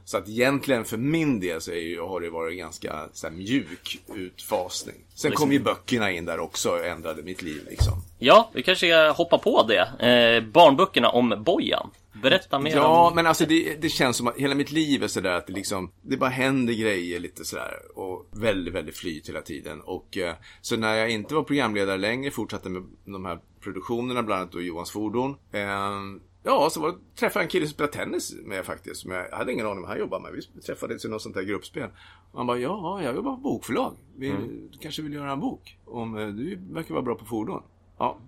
[0.04, 4.02] Så att egentligen för min del så ju, har det varit ganska så här, mjuk
[4.14, 4.96] utfasning.
[5.14, 7.92] Sen kom ju böckerna in där också och ändrade mitt liv liksom.
[8.18, 10.06] Ja, vi kanske ska hoppa på det.
[10.08, 11.90] Eh, barnböckerna om Bojan.
[12.12, 13.14] Berätta mer Ja, om...
[13.14, 15.92] men alltså det, det känns som att hela mitt liv är sådär att det liksom,
[16.02, 19.80] det bara händer grejer lite sådär och väldigt, väldigt flyt hela tiden.
[19.80, 24.40] Och eh, så när jag inte var programledare längre, fortsatte med de här produktionerna, bland
[24.40, 25.36] annat då Johans fordon.
[25.52, 25.90] Eh,
[26.42, 29.52] ja, så var träffade jag en kille som spelade tennis med faktiskt, som jag hade
[29.52, 30.44] ingen aning om vad han jobbade med.
[30.54, 31.90] Vi träffades i något sånt där gruppspel.
[32.32, 33.96] Och han bara, ja, jag jobbar på bokförlag.
[34.16, 34.30] Vi,
[34.72, 35.78] Du kanske vill göra en bok?
[35.84, 37.62] Om eh, du verkar vara bra på fordon.
[37.98, 38.18] Ja,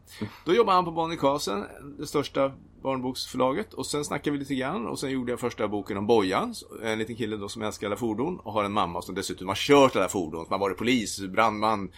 [0.45, 1.65] då jobbade han på Bonnie Carlsen,
[1.99, 3.75] det största barnboksförlaget.
[3.75, 6.99] Och sen snackade vi lite grann och sen gjorde jag första boken om Bojan, en
[6.99, 9.97] liten kille då som älskar alla fordon och har en mamma som dessutom har kört
[9.97, 10.45] alla fordon.
[10.45, 11.91] Som har varit polis, brandman,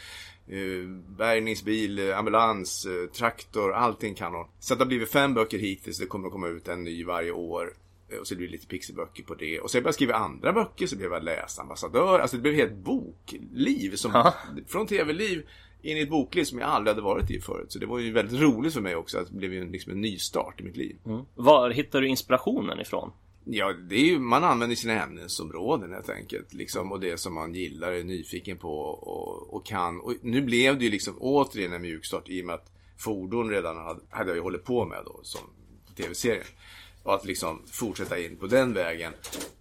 [1.17, 4.47] bärgningsbil, eh, ambulans, eh, traktor, allting kan hon.
[4.61, 7.31] Så det har blivit fem böcker hittills, det kommer att komma ut en ny varje
[7.33, 7.73] år.
[8.13, 9.61] Eh, Och så blir det lite pixelböcker på det.
[9.61, 12.19] Och sen började jag skriva andra böcker, så blev jag läsambassadör.
[12.19, 13.97] Alltså det blev ett helt bokliv.
[13.97, 14.33] Som,
[14.67, 15.47] Från tv-liv
[15.83, 17.73] in i ett bokliv som jag aldrig hade varit i förut.
[17.73, 19.19] Så det var ju väldigt roligt för mig också.
[19.19, 20.97] Att det blev ju liksom en ny start i mitt liv.
[21.35, 23.11] Var hittar du inspirationen ifrån?
[23.49, 26.55] Ja, det är ju, man använder sina ämnesområden helt enkelt.
[26.55, 30.01] Liksom, och det som man gillar, är nyfiken på och, och kan.
[30.01, 33.77] Och nu blev det ju liksom återigen en mjukstart i och med att fordon redan
[33.77, 35.41] hade, hade jag ju hållit på med då som
[35.97, 36.45] tv-serien.
[37.03, 39.13] Och att liksom fortsätta in på den vägen.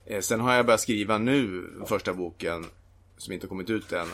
[0.05, 2.65] Eh, sen har jag börjat skriva nu första boken
[3.17, 4.07] som inte har kommit ut än.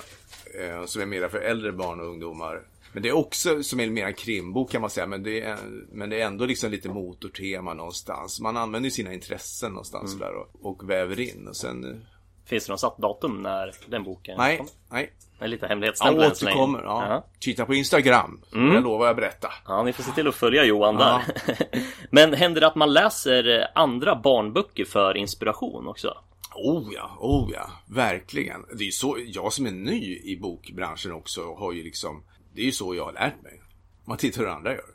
[0.60, 2.62] Eh, som är mera för äldre barn och ungdomar.
[2.94, 5.08] Men det är också som är mer en krimbok kan man säga.
[5.08, 5.58] Men det är,
[5.92, 8.40] men det är ändå liksom lite motortema någonstans.
[8.42, 11.48] Man använder sina intressen någonstans där och, och väver in.
[11.48, 12.06] Och sen...
[12.46, 14.68] Finns det något satt datum när den boken Nej, kom?
[14.92, 15.12] nej.
[15.40, 16.32] Det är lite hemlighetsstämpel länge.
[16.32, 16.84] återkommer.
[16.84, 17.06] Ja.
[17.10, 17.26] Ja.
[17.40, 18.42] Titta på Instagram.
[18.52, 19.54] Jag lovar att berätta.
[19.68, 21.22] Ja, ni får se till att följa Johan Ja.
[21.46, 21.58] där.
[22.10, 26.18] Men händer det att man läser eh, andra barnböcker för inspiration också?
[26.56, 28.66] Oh ja, oh ja, verkligen.
[28.78, 32.24] Det är så, jag som är ny i bokbranschen också har ju liksom,
[32.56, 33.62] det är ju så jag har lärt mig.
[34.06, 34.86] Man tittar hur andra gör.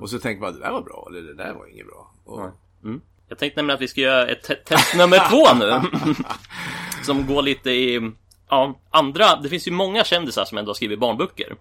[0.00, 2.12] Och så tänker man, det där var bra, eller det där var inget bra.
[2.24, 2.40] Och,
[3.28, 5.80] Jag tänkte nämligen att vi ska göra ett te- test nummer två nu.
[7.04, 8.10] som går lite i,
[8.48, 11.56] ja, andra, det finns ju många kändisar som ändå har skrivit barnböcker.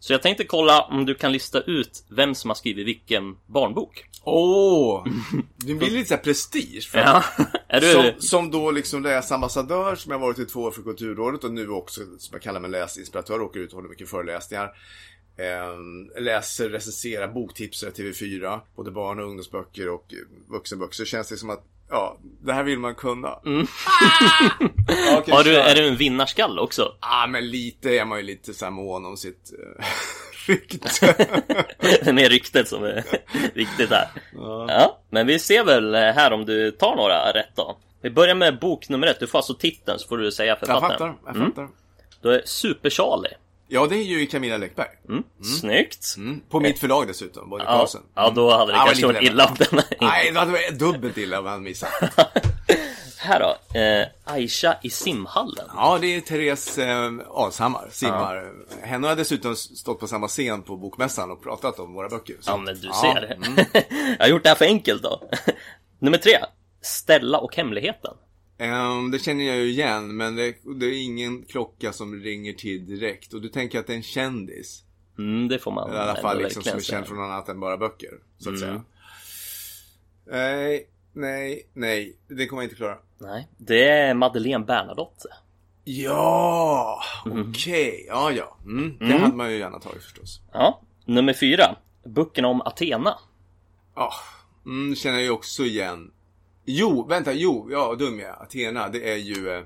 [0.00, 4.04] Så jag tänkte kolla om du kan lista ut vem som har skrivit vilken barnbok.
[4.22, 5.06] Åh!
[5.56, 6.88] det blir lite så här prestige.
[6.90, 7.24] För Ja,
[7.68, 7.92] är du...
[7.92, 11.68] Som, som då liksom läsambassadör som jag varit i två år för Kulturrådet och nu
[11.68, 14.70] också som jag kallar mig läsinspiratör, åker ut och håller mycket föreläsningar.
[15.36, 20.04] Eh, läser, recenserar boktipsare TV4, både barn och ungdomsböcker och
[20.48, 20.94] vuxenböcker.
[20.94, 23.28] Så känns det som att, ja, det här vill man kunna.
[23.28, 23.40] Ah!
[25.18, 26.94] Okej, Har du, är du en vinnarskalle också?
[27.00, 29.84] Ja, men lite är man ju lite så här mån om sitt eh,
[30.46, 31.14] rykte.
[31.80, 33.04] Det är mer ryktet som är
[33.54, 34.08] viktigt här.
[34.68, 37.78] Ja, men vi ser väl här om du tar några rätt då.
[38.02, 39.20] Vi börjar med bok nummer ett.
[39.20, 40.90] Du får alltså titeln så får du säga jag författaren.
[40.90, 41.48] fattar, jag Mm.
[41.50, 41.68] fattar.
[42.22, 43.34] Då är Super-Charlie.
[43.72, 44.88] Ja, det är ju Camilla Läckberg.
[45.60, 46.14] Snyggt.
[46.16, 46.40] Mm.
[46.50, 48.00] På mitt förlag dessutom, Bonnier Ja, Carlsen.
[48.14, 51.16] ja, då hade det Ja, kanske varit illa om den Nej, det hade varit dubbelt
[51.18, 51.90] illa om han missat.
[53.18, 53.78] Här då.
[53.78, 55.66] Eh, Aisha i simhallen.
[55.76, 58.52] Ja, det är Therese eh, Alshammar, simmar.
[58.82, 62.36] Henne har dessutom stått på samma scen på Bokmässan och pratat om våra böcker.
[62.40, 63.32] Så- Ja, men du Ja, ser.
[63.32, 63.64] mm.
[64.18, 65.22] jag har gjort det här för enkelt då.
[65.98, 66.38] nummer tre.
[66.82, 68.14] Stella och hemligheten.
[68.60, 72.86] Ehm, det känner jag ju igen, men det, det är ingen klocka som ringer till
[72.86, 73.34] direkt.
[73.34, 74.84] Och du tänker att det är en kändis.
[75.18, 77.76] Mm, det får man I alla fall liksom som är känd från annat än bara
[77.76, 78.10] böcker.
[78.38, 78.68] Så att Mm.
[78.68, 78.82] säga.
[80.26, 82.16] Nej, nej, nej.
[82.28, 82.98] Det kommer jag inte klara.
[83.18, 85.28] Nej, det är Madeleine Bernadotte.
[85.84, 88.04] Ja, okej.
[88.08, 88.56] Ja, ja.
[88.64, 88.96] Mm.
[88.98, 90.40] Det hade man ju gärna tagit förstås.
[90.52, 91.76] Ja, nummer fyra.
[92.04, 93.18] Böckerna om Athena.
[93.94, 94.12] Ja,
[94.66, 96.10] mm, känner jag ju också igen.
[96.72, 98.42] Jo, vänta, jo, ja, dum jag.
[98.42, 99.58] Athena, det är ju eh,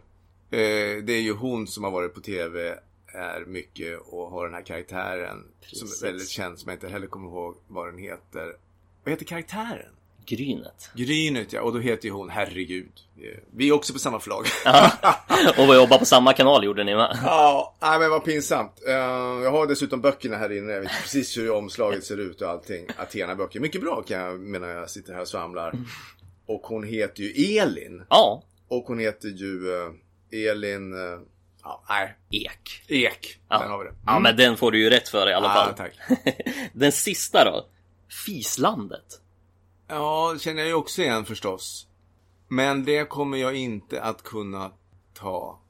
[0.60, 4.54] eh, Det är ju hon som har varit på TV är mycket och har den
[4.54, 6.02] här karaktären som Precis.
[6.02, 8.56] är väldigt känd som jag inte heller kommer ihåg vad den heter.
[9.04, 9.94] Vad heter karaktären?
[10.26, 10.90] Grynet.
[10.94, 12.92] Grynet ja, och då heter ju hon Herregud.
[13.50, 14.46] Vi är också på samma förlag.
[15.58, 17.18] Och vi jobbar på samma kanal gjorde ni med.
[17.24, 18.82] Ja, nej men vad pinsamt.
[18.86, 18.94] Eh,
[19.42, 20.72] jag har dessutom böckerna här inne.
[20.72, 22.86] Jag vet precis hur omslaget ser ut och allting.
[22.96, 23.60] Athena-böcker.
[23.60, 25.74] Mycket bra kan jag menar jag sitter här och svamlar.
[26.46, 28.02] Och hon heter ju Elin.
[28.11, 30.92] Ja, Och hon heter ju eh, Elin...
[30.92, 31.20] eh,
[31.62, 32.16] ja, nej.
[32.30, 32.83] Ek.
[32.88, 33.38] Ek.
[33.48, 33.59] Ja.
[33.59, 33.94] Där har vi det.
[34.07, 35.74] Ja, men den får du ju rätt för i alla Ja, fall.
[35.74, 35.92] tack.
[36.72, 37.66] den sista då.
[38.26, 39.20] Fislandet.
[39.88, 41.87] Ja, det känner jag ju också igen förstås.
[42.48, 44.72] Men det kommer jag inte att kunna
[45.14, 45.61] ta.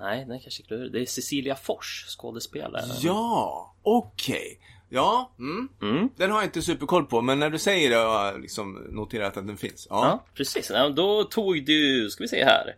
[0.00, 0.92] Nej, den kanske klurig.
[0.92, 2.84] Det är Cecilia Fors, skådespelare.
[3.00, 4.60] Ja, okej.
[4.94, 5.68] Ja, mm.
[5.82, 6.08] Mm.
[6.16, 7.20] den har jag inte superkoll på.
[7.22, 9.86] Men när du säger det har jag liksom noterat att den finns.
[9.90, 10.70] Ja, Ja, precis.
[10.70, 12.74] Ja, då tog du, ska vi se här.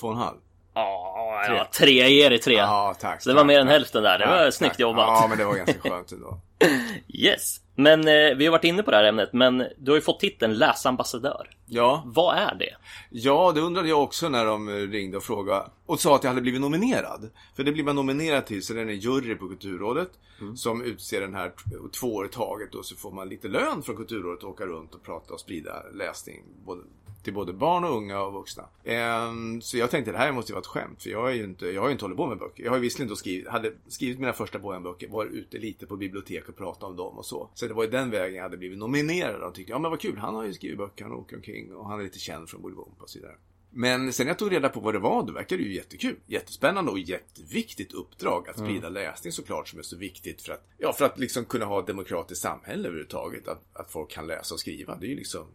[0.00, 0.36] två och en halv.
[0.74, 2.00] Ja, ja tre.
[2.00, 2.54] Jag ger dig tre.
[2.54, 3.22] Ja, tack.
[3.22, 3.72] Så det var tack, mer än tack.
[3.72, 4.18] hälften där.
[4.18, 5.06] Det var Tack, snyggt jobbat.
[5.06, 6.40] Ja, men det var ganska skönt ändå.
[7.08, 7.60] Yes.
[7.82, 10.20] Men eh, vi har varit inne på det här ämnet, men du har ju fått
[10.20, 11.50] titeln läsambassadör.
[11.66, 12.76] Ja, Vad är det?
[13.10, 15.64] ja, det undrade jag också när de eh, ringde och frågade.
[15.86, 17.30] Och sa att jag hade blivit nominerad.
[17.56, 20.10] För det blir man nominerad till, så det är en jury på Kulturrådet.
[20.56, 21.54] Som utser den här t-
[22.00, 22.74] två år i taget.
[22.74, 25.82] Och så får man lite lön från Kulturrådet och åka runt och prata och sprida
[25.94, 26.42] läsning.
[26.66, 26.80] Både,
[27.22, 28.68] till både barn och unga och vuxna.
[28.84, 31.02] Ehm, så jag tänkte det här måste ju vara ett skämt.
[31.02, 32.64] För jag, är ju inte, jag har ju inte hållit på med böcker.
[32.64, 35.96] Jag har ju visserligen då skrivit, hade skrivit mina första böcker, varit ute lite på
[35.96, 37.50] bibliotek och pratat om dem och så.
[37.54, 40.00] Så det var ju den vägen jag hade blivit nominerad och tyckte, ja men vad
[40.00, 42.62] kul, han har ju skrivit böcker, han åker omkring och han är lite känd från
[42.62, 43.36] Bolibompa och så vidare.
[43.70, 46.16] Men sen jag tog reda på vad det var, då verkade det ju jättekul.
[46.26, 50.92] Jättespännande och jätteviktigt uppdrag att sprida läsning såklart som är så viktigt för att, ja,
[50.92, 53.48] för att liksom kunna ha ett demokratiskt samhälle överhuvudtaget.
[53.48, 54.96] Att, att folk kan läsa och skriva.
[54.96, 55.46] Det är ju liksom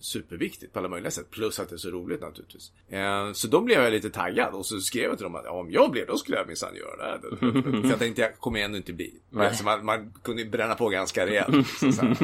[0.00, 1.30] superviktigt på alla möjliga sätt.
[1.30, 2.72] Plus att det är så roligt naturligtvis.
[2.88, 5.50] Eh, så då blev jag lite taggad och så skrev jag till dem att ja,
[5.50, 7.04] om jag blev då skulle jag minsann göra det.
[7.04, 7.52] här.
[7.82, 9.14] För jag tänkte jag kommer ändå inte bli.
[9.52, 11.66] Så man, man kunde ju bränna på ganska rejält.
[11.68, 12.14] Så, så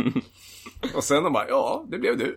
[0.94, 2.36] och sen de bara, ja, det blev du.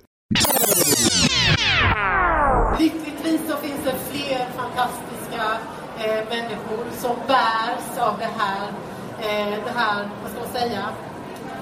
[2.79, 5.57] Lyckligtvis så finns det fler fantastiska
[5.99, 8.67] eh, människor som bärs av det här,
[9.19, 10.89] eh, det här, vad ska man säga?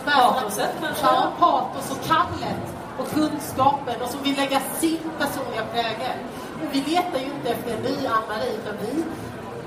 [0.05, 1.05] Patoset kanske?
[1.05, 6.17] Ja, patos och kallet och kunskapen och som vill lägga sin personliga prägel.
[6.61, 9.03] Och vi letar ju inte efter en ny Ann-Marie utan vi,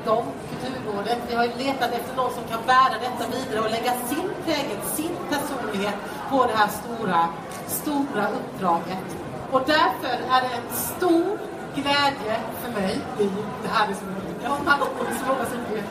[0.05, 3.93] de, Kulturrådet, vi har ju letat efter någon som kan bära detta vidare och lägga
[4.11, 5.95] sin prägel, sin personlighet
[6.31, 7.29] på det här stora,
[7.67, 9.07] stora uppdraget.
[9.51, 11.39] Och därför är det en stor
[11.75, 13.31] glädje för mig, det är
[13.63, 14.05] det här är så
[14.43, 15.85] jag har så många så mycket.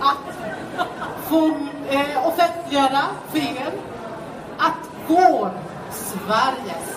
[0.00, 0.16] att
[1.28, 1.46] få
[1.88, 3.72] eh, offentliggöra för er
[4.58, 5.50] att vår,
[6.10, 6.88] Sveriges,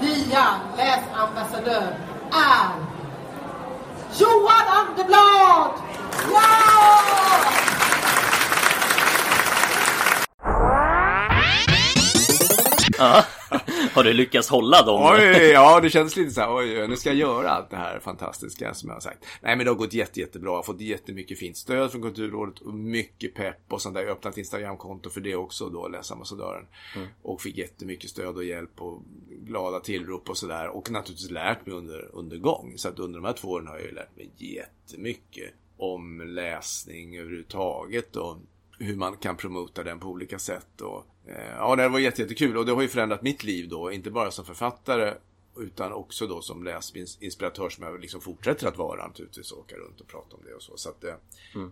[0.00, 1.96] nya läsambassadör
[2.32, 2.70] är
[4.18, 5.70] Johan Anderblad!
[6.32, 7.00] Ja!
[12.98, 13.24] Ja.
[13.94, 15.02] Har du lyckats hålla dem?
[15.02, 18.00] Oj, ja det känns lite så här, oj, nu ska jag göra allt det här
[18.00, 19.24] fantastiska som jag har sagt.
[19.42, 22.58] Nej men det har gått jätte, jättebra, jag har fått jättemycket fint stöd från Kulturrådet
[22.58, 24.02] och mycket pepp och sånt där.
[24.02, 26.66] Jag har öppnat Instagramkonto för det också då, läsambassadören.
[27.22, 30.68] Och fick jättemycket stöd och hjälp och glada tillrop och sådär.
[30.68, 32.72] Och naturligtvis lärt mig under, under gång.
[32.76, 37.18] Så att under de här två åren har jag ju lärt mig jättemycket om läsning
[37.18, 38.36] överhuvudtaget och
[38.78, 40.80] hur man kan promota den på olika sätt.
[40.80, 41.04] Och,
[41.58, 44.30] ja, det var jätte, jättekul och det har ju förändrat mitt liv då, inte bara
[44.30, 45.14] som författare
[45.58, 50.00] utan också då som läsinspiratör som jag liksom fortsätter att vara naturligtvis och åka runt
[50.00, 50.76] och prata om det och så.
[50.76, 51.16] Så att det är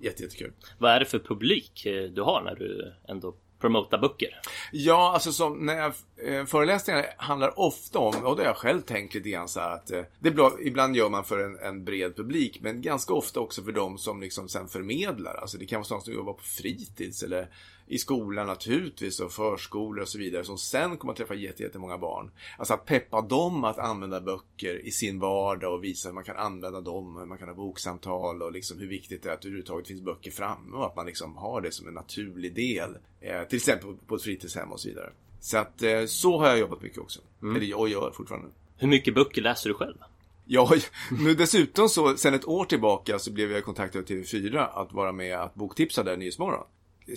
[0.00, 0.52] jätte, jättekul.
[0.78, 4.40] Vad är det för publik eh, du har när du ändå promotar böcker?
[4.72, 8.80] Ja, alltså som när jag, eh, föreläsningar handlar ofta om, och det har jag själv
[8.80, 11.84] tänkt lite grann så här att eh, det bra, ibland gör man för en, en
[11.84, 15.34] bred publik, men ganska ofta också för de som liksom sen förmedlar.
[15.34, 17.48] Alltså det kan vara sådana som jobbar på fritids eller
[17.86, 21.98] i skolan naturligtvis och förskolor och så vidare som sen kommer att träffa jätte- jättemånga
[21.98, 22.30] barn.
[22.58, 26.36] Alltså att peppa dem att använda böcker i sin vardag och visa hur man kan
[26.36, 29.48] använda dem, hur man kan ha boksamtal och liksom hur viktigt det är att det
[29.48, 32.96] överhuvudtaget finns böcker framme och att man liksom har det som en naturlig del.
[33.20, 35.10] Eh, till exempel på ett fritidshem och så vidare.
[35.40, 37.20] Så att eh, så har jag jobbat mycket också.
[37.56, 38.48] Eller och gör fortfarande.
[38.76, 39.96] Hur mycket böcker läser du själv?
[40.44, 40.70] Ja,
[41.20, 45.12] nu dessutom så, sen ett år tillbaka så blev jag kontaktad av TV4 att vara
[45.12, 46.64] med att boktipsa där Nyhetsmorgon.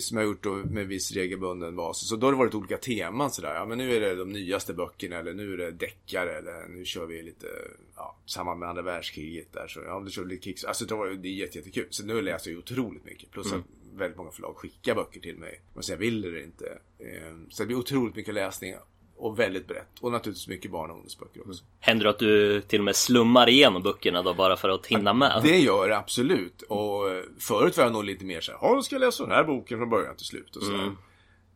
[0.00, 2.08] Som jag har gjort då med viss regelbunden bas.
[2.08, 3.54] Så då har det varit olika teman sådär.
[3.54, 6.84] Ja, men nu är det de nyaste böckerna eller nu är det deckare eller nu
[6.84, 7.46] kör vi lite,
[7.96, 9.68] ja, samband med andra världskriget där.
[9.68, 10.64] Så ja, då kör vi lite kicks.
[10.64, 11.86] Alltså det, var, det är jätte, jättekul.
[11.90, 13.30] Så nu läser jag otroligt mycket.
[13.30, 13.62] Plus att
[13.94, 15.60] väldigt många förlag skickar böcker till mig.
[15.74, 16.78] Vare sig jag vill eller inte.
[16.98, 18.74] Ehm, Så det blir otroligt mycket läsning.
[19.18, 19.88] Och väldigt brett.
[20.00, 21.64] Och naturligtvis mycket barn och ungdomsböcker också.
[21.80, 25.12] Händer det att du till och med slummar igenom böckerna då bara för att hinna
[25.12, 25.40] med?
[25.42, 26.62] Det gör det absolut.
[26.62, 29.32] Och eh, förut var jag nog lite mer så här, då ska jag läsa den
[29.32, 30.56] här boken från början till slut.
[30.56, 30.92] Och så.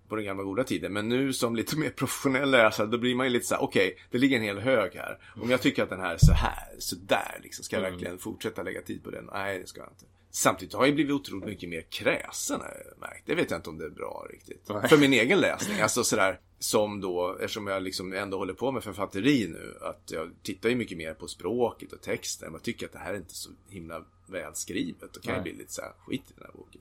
[0.09, 0.93] På den gamla goda tiden.
[0.93, 3.99] Men nu som lite mer professionell läsare, då blir man ju lite så här, okej,
[4.11, 5.19] det ligger en hel hög här.
[5.43, 8.19] Om jag tycker att den här är så här, så där, liksom, ska jag verkligen
[8.19, 9.29] fortsätta lägga tid på den?
[9.33, 10.05] Nej, det ska jag inte.
[10.33, 13.27] Samtidigt har jag blivit otroligt mycket mer kräsen, har jag märkt.
[13.27, 14.67] Det vet jag inte om det är bra riktigt.
[14.89, 18.83] För min egen läsning, alltså sådär, som då, eftersom jag liksom ändå håller på med
[18.85, 22.53] författeri nu, att jag tittar ju mycket mer på språket och texten.
[22.53, 25.13] Jag tycker att det här är inte så himla välskrivet.
[25.13, 26.81] Då kan jag bli lite så här, skit i den här boken.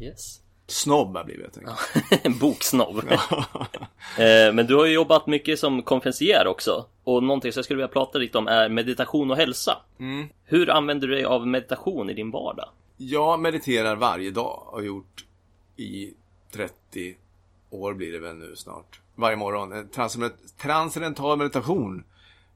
[0.00, 0.40] Yes.
[0.66, 2.26] Snobb har jag blivit, jag tänker.
[2.26, 3.02] En boksnobb.
[4.18, 6.86] Eh, Men du har ju jobbat mycket som konferencier också.
[7.04, 9.82] Och någonting som jag skulle vilja prata lite om är meditation och hälsa.
[10.44, 12.68] Hur använder du dig av meditation i din vardag?
[12.96, 14.62] Jag mediterar varje dag.
[14.66, 15.24] Har gjort
[15.76, 16.14] i
[16.52, 17.16] 30
[17.70, 19.00] år blir det väl nu snart.
[19.14, 19.72] Varje morgon.
[19.72, 19.88] En
[20.56, 22.04] transcendental meditation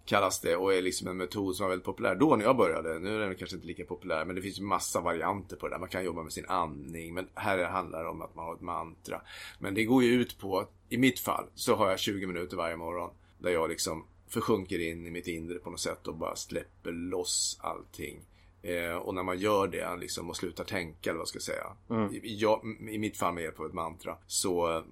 [0.04, 2.98] kallas det och är liksom en metod som var väldigt populär då när jag började.
[2.98, 5.74] Nu är den kanske inte lika populär men det finns ju massa varianter på det
[5.74, 5.80] där.
[5.80, 8.60] Man kan jobba med sin andning men här handlar det om att man har ett
[8.60, 9.20] mantra.
[9.58, 12.76] Men det går ju ut på, i mitt fall så har jag 20 minuter varje
[12.76, 16.92] morgon där jag liksom försjunker in i mitt inre på något sätt och bara släpper
[16.92, 18.20] loss allting.
[18.62, 21.66] Eh, och när man gör det liksom, och slutar tänka, eller vad ska jag säga.
[22.12, 24.16] I, jag, I mitt fall med hjälp av ett mantra.
[24.26, 24.82] Så eh,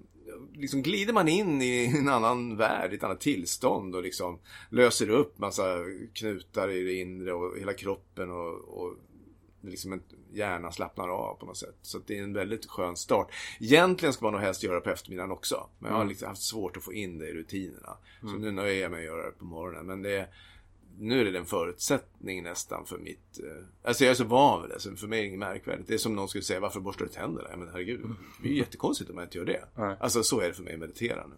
[0.53, 5.09] liksom glider man in i en annan värld, i ett annat tillstånd och liksom löser
[5.09, 5.77] upp massa
[6.13, 8.95] knutar i det inre och hela kroppen och, och
[9.61, 10.01] liksom en,
[10.33, 11.75] hjärnan slappnar av på något sätt.
[11.81, 13.33] Så det är en väldigt skön start.
[13.59, 15.69] Egentligen ska man nog helst göra det på eftermiddagen också.
[15.79, 17.97] Men jag har liksom haft svårt att få in det i rutinerna.
[18.21, 19.85] Så nu nöjer jag mig med att göra det på morgonen.
[19.85, 20.27] Men det är,
[20.99, 23.39] nu är det en förutsättning nästan för mitt...
[23.39, 25.87] Eh, alltså jag är så van vid det, så för mig är det inget märkvärdigt.
[25.87, 27.49] Det är som någon skulle säga, varför borstar du tänderna?
[27.57, 28.01] Men herregud,
[28.43, 29.63] det är ju jättekonstigt om jag inte gör det.
[29.99, 31.35] Alltså så är det för mig att meditera nu.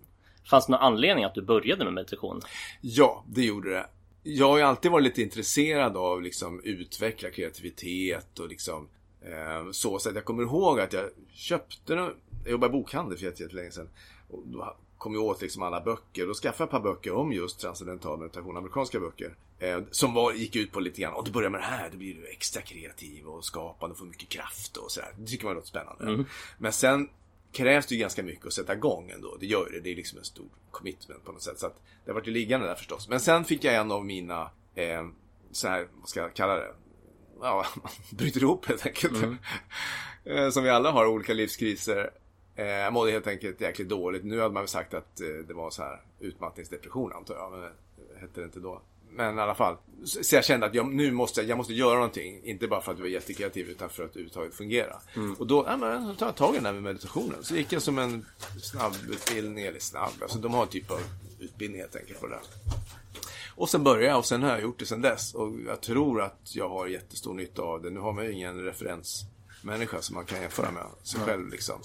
[0.49, 2.41] Fanns det någon anledning att du började med meditation?
[2.81, 3.85] Ja, det gjorde det.
[4.23, 8.87] Jag har ju alltid varit lite intresserad av liksom utveckla kreativitet och liksom
[9.21, 9.99] eh, så.
[9.99, 12.11] Så att jag kommer ihåg att jag köpte, jag
[12.45, 13.89] jobbade i bokhandel för jätte- jättelänge sedan.
[14.29, 16.27] Och då kom jag åt liksom alla böcker.
[16.27, 19.35] Då skaffade jag ett par böcker om just transcendental meditation, amerikanska böcker.
[19.59, 21.97] Eh, som var, gick ut på lite grann, och du börjar med det här, då
[21.97, 25.09] blir du extra kreativ och skapande och får mycket kraft och sådär.
[25.17, 26.03] Det tycker man låter spännande.
[26.57, 27.09] Men sen
[27.51, 29.37] krävs det ju ganska mycket att sätta igång ändå.
[29.39, 29.79] Det gör ju det.
[29.79, 31.59] Det är liksom en stor commitment på något sätt.
[31.59, 33.09] Så att det har varit ju liggande där förstås.
[33.09, 35.07] Men sen fick jag en av mina, eh,
[35.51, 36.73] så här, vad ska jag kalla det?
[37.41, 39.23] Ja, man bryter ihop helt enkelt.
[40.25, 42.09] eh, som vi alla har, olika livskriser.
[42.55, 44.23] Eh, mådde helt enkelt jäkligt dåligt.
[44.23, 47.51] Nu hade man väl sagt att eh, det var så här utmattningsdepression antar jag.
[47.51, 47.71] Men det
[48.21, 48.81] hette det inte då.
[49.13, 49.77] men i alla fall.
[50.05, 52.41] Så jag kände att jag, nu måste jag, måste göra någonting.
[52.43, 54.95] Inte bara för att jag var jättekreativ utan för att överhuvudtaget fungera.
[55.39, 57.43] Och då, ja, men, så tar jag tag i den här med meditationen.
[57.43, 58.25] Så gick jag som en
[58.61, 60.99] snabbutbildning, eller snabb, alltså de har en typ av
[61.39, 62.41] utbildning helt enkelt på det där.
[63.55, 65.33] Och sen började jag och sen har jag gjort det sen dess.
[65.33, 67.89] Och jag tror att jag har jättestor nytta av det.
[67.89, 71.81] Nu har man ju ingen referensmänniska som man kan jämföra med sig själv liksom.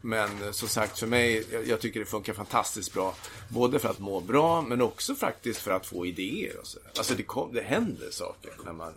[0.00, 3.14] Men eh, som sagt, för mig, jag, tycker det funkar fantastiskt bra.
[3.48, 6.78] Både för att må bra, men också faktiskt för att få idéer och så.
[6.98, 8.92] Alltså det, kom, det händer saker när man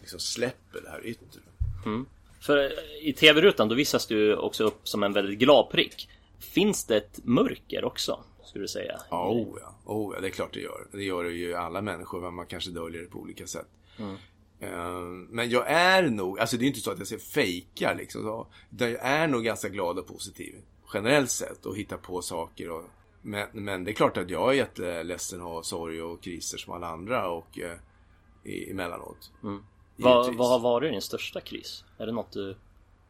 [0.00, 1.40] liksom släpper det här yttre.
[2.40, 6.08] För eh, i tv-rutan då visas du också upp som en väldigt glad prick.
[6.38, 8.24] Finns det ett mörker också?
[8.44, 9.00] Skulle du säga?
[9.10, 9.74] Ja, oh ja.
[9.84, 10.86] Oh ja, det är klart det gör.
[10.92, 13.68] Det gör det ju alla människor, men man kanske döljer det på olika sätt.
[13.98, 14.14] Eh,
[15.28, 18.46] Men jag är nog, alltså det är inte så att jag ser fejkar liksom.
[18.72, 20.54] Utan jag är nog ganska glad och positiv.
[20.94, 22.70] Generellt sett och hittar på saker.
[22.70, 22.84] Och,
[23.22, 26.72] men, men det är klart att jag är jätteledsen och har sorg och kriser som
[26.72, 27.78] alla andra och eh,
[28.44, 29.32] i, emellanåt.
[29.40, 30.38] Vad, Givetvis.
[30.38, 31.84] vad har varit din största kris?
[31.98, 32.56] Är det något du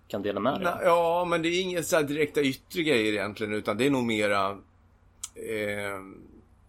[0.08, 0.82] kan dela med dig av?
[0.82, 4.50] Ja, men det är inga så direkta yttre grejer egentligen, utan det är nog mera...
[5.34, 6.00] Eh,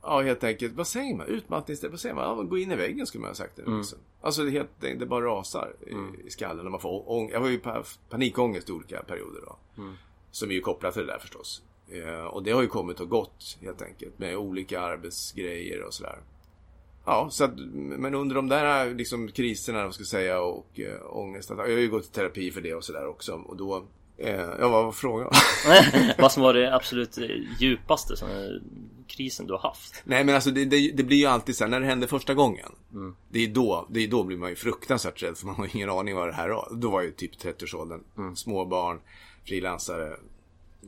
[0.01, 1.27] ja, helt enkelt, vad säger man?
[1.27, 2.23] Utmattningstid, vad säger man?
[2.37, 3.55] Ja, gå in i väggen skulle man ha sagt.
[3.55, 3.99] Det, liksom.
[4.21, 7.39] Alltså, det, helt, det, det bara rasar i, i skallen när man får ång- Jag
[7.39, 9.55] har ju pa- panikångest i olika perioder då.
[10.31, 11.61] Som är ju kopplat till det där förstås.
[11.91, 16.17] Eh, och det har ju kommit och gått helt enkelt med olika arbetsgrejer och sådär.
[17.05, 21.17] Ja, så att, men under de där liksom, kriserna, vad ska jag säga, och äh,
[21.17, 21.49] ångest.
[21.49, 23.33] Jag har ju gått i terapi för det och sådär också.
[23.33, 23.83] Och då,
[24.17, 25.31] eh, ja vad var frågan?
[26.17, 27.17] Vad som var det absolut
[27.59, 28.27] djupaste som,
[29.09, 30.01] krisen du har haft?
[30.03, 32.33] Nej men alltså det, det, det blir ju alltid så här, när det händer första
[32.33, 32.71] gången.
[33.29, 35.89] Det är då, det är då blir man ju fruktansvärt rädd för man har ingen
[35.89, 36.75] aning vad det här är.
[36.75, 38.35] Då var jag ju typ 30-årsåldern.
[38.35, 38.99] Små barn,
[39.45, 40.15] frilansare.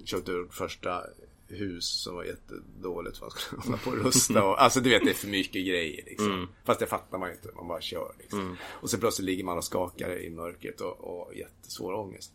[0.05, 1.03] Köpte första
[1.51, 4.43] hus som var jättedåligt för man skulle hålla på och rusta.
[4.43, 6.49] Och, alltså du vet det är för mycket grejer liksom.
[6.63, 8.57] Fast det fattar man ju inte, man bara kör liksom.
[8.63, 12.33] Och så plötsligt ligger man och skakar i mörkret och, och jättesvår ångest.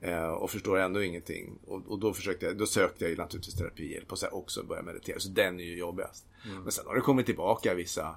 [0.00, 1.58] Eh, och förstår ändå ingenting.
[1.66, 4.82] Och, och då, försökte jag, då sökte jag ju naturligtvis terapihjälp och så också börja
[4.82, 5.18] meditera.
[5.18, 6.26] Så den är ju jobbigast.
[6.62, 8.16] Men sen har det kommit tillbaka vissa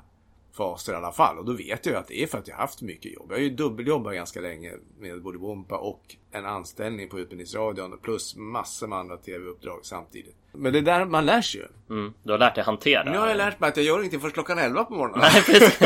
[0.54, 1.38] faser i alla fall.
[1.38, 3.26] Och då vet jag ju att det är för att jag har haft mycket jobb.
[3.30, 8.88] Jag har ju dubbeljobbat ganska länge med Bolibompa och en anställning på Utbildningsradion plus massor
[8.88, 10.36] med andra tv-uppdrag samtidigt.
[10.52, 11.96] Men det är där man lär sig ju.
[11.96, 14.20] Mm, du har lärt dig hantera Nu har jag lärt mig att jag gör ingenting
[14.20, 15.20] först klockan 11 på morgonen.
[15.34, 15.78] Nej, precis.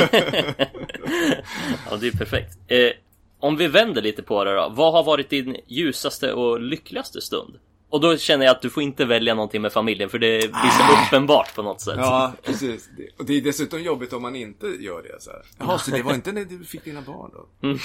[1.89, 2.57] ja, det är perfekt.
[2.67, 2.91] Eh,
[3.39, 4.69] om vi vänder lite på det då.
[4.75, 7.59] Vad har varit din ljusaste och lyckligaste stund?
[7.89, 10.69] Och då känner jag att du får inte välja någonting med familjen för det blir
[10.69, 11.95] så uppenbart på något sätt.
[11.97, 12.89] Ja, precis.
[13.17, 15.21] Och det är dessutom jobbigt om man inte gör det.
[15.21, 15.41] Så här.
[15.57, 17.67] Jaha, så det var inte när du fick dina barn då?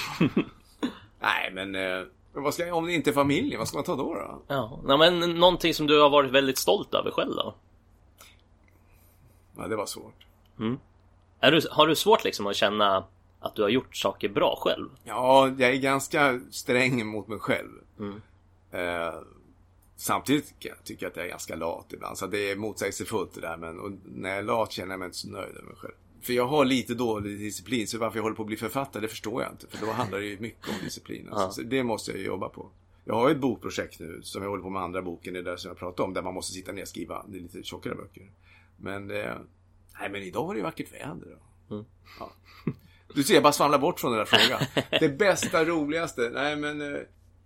[1.21, 4.13] Nej, men, eh, ska, om det inte är familjen, vad ska man ta då?
[4.13, 4.41] då?
[4.47, 7.55] Ja, nej, men någonting som du har varit väldigt stolt över själv då?
[9.57, 10.25] Ja, det var svårt.
[11.39, 13.05] Är du, har du svårt liksom att känna
[13.43, 14.89] att du har gjort saker bra själv?
[15.03, 17.69] Ja, jag är ganska sträng mot mig själv.
[18.71, 19.13] Eh,
[19.95, 22.17] samtidigt kan jag tycka att jag är ganska lat ibland.
[22.17, 23.57] Så det är motsägelsefullt det där.
[23.57, 25.93] Men när jag är lat känner jag mig inte så nöjd med mig själv.
[26.21, 27.87] För jag har lite dålig disciplin.
[27.87, 29.67] Så varför jag håller på att bli författare, det förstår jag inte.
[29.67, 31.29] För då handlar det ju mycket om disciplin.
[31.31, 31.61] Alltså.
[31.61, 32.69] Så det måste jag ju jobba på.
[33.05, 35.33] Jag har ett bokprojekt nu som jag håller på med andra boken.
[35.33, 36.13] Det är där som jag pratade om.
[36.13, 37.25] Där man måste sitta ner och skriva.
[37.27, 38.31] Det är lite tjockare böcker.
[38.77, 39.37] Men det...
[39.99, 41.37] Nej, men idag var det ju vackert väder.
[41.67, 41.85] Då.
[42.19, 42.31] Ja.
[43.13, 44.61] Du ser, jag bara svamlar bort från den där frågan.
[44.99, 46.29] Det bästa, roligaste?
[46.33, 46.81] Nej, men...
[46.95, 47.01] eh,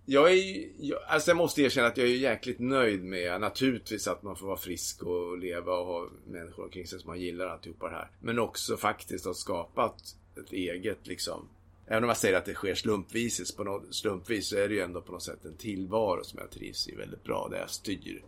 [0.06, 4.22] Jag är jag, alltså jag måste erkänna att jag är jäkligt nöjd med naturligtvis att
[4.22, 7.88] man får vara frisk och leva och ha människor omkring sig som man gillar alltihopa
[7.88, 8.10] det här.
[8.20, 9.94] Men också faktiskt ha skapat
[10.40, 11.48] ett eget liksom.
[11.86, 14.80] Även om jag säger att det sker slumpvis, på något, slumpvis så är det ju
[14.80, 17.48] ändå på något sätt en tillvaro som jag trivs i väldigt bra.
[17.50, 18.22] Där jag styr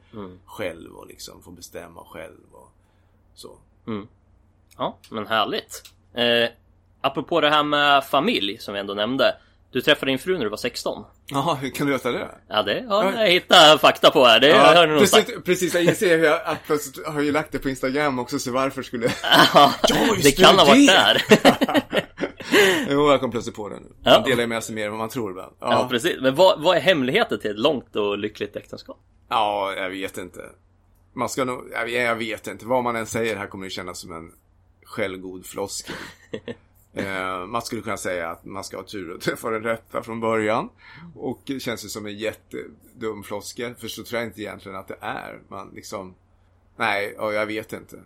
[0.45, 2.68] själv och liksom får bestämma själv och
[3.34, 3.59] så.
[4.78, 5.82] Ja, men härligt.
[6.14, 6.49] Eh,
[7.01, 9.36] apropå det här med familj som vi ändå nämnde.
[9.72, 11.05] Du träffade din fru när du var 16.
[11.26, 12.28] Jaha, hur kan du veta det?
[12.48, 14.40] Ja, det har jag hittat fakta på här.
[14.40, 15.26] Det har jag nog sagt.
[15.26, 18.38] precis, precis, jag inser hur jag att plötsligt har ju lagt det på Instagram också,
[18.38, 19.07] så varför skulle...
[19.55, 19.72] Ja,
[20.14, 21.22] just det kan det, ha varit där.
[22.90, 23.92] jo, jag kom plötsligt på det nu.
[24.03, 24.11] Ja.
[24.11, 25.53] Man delar med sig mer än vad man tror ibland.
[25.61, 26.16] Ja, Ja, precis.
[26.20, 28.98] Men vad, vad är hemligheten till ett långt och lyckligt äktenskap?
[29.28, 30.40] ja, jag vet inte.
[31.14, 32.66] Man ska nog, jag, jag vet inte.
[32.66, 34.32] Vad man än säger här kommer det kännas som en
[34.84, 35.94] självgod floskel.
[36.95, 40.20] Eh, man skulle kunna säga att man ska ha tur att träffa den rätta från
[40.20, 40.68] början.
[41.14, 43.74] Och det känns ju som en jättedum floskel.
[43.74, 45.41] För så tror jag inte egentligen att det är.
[45.49, 46.14] Man liksom...
[46.76, 47.97] Nej, ja, jag vet inte.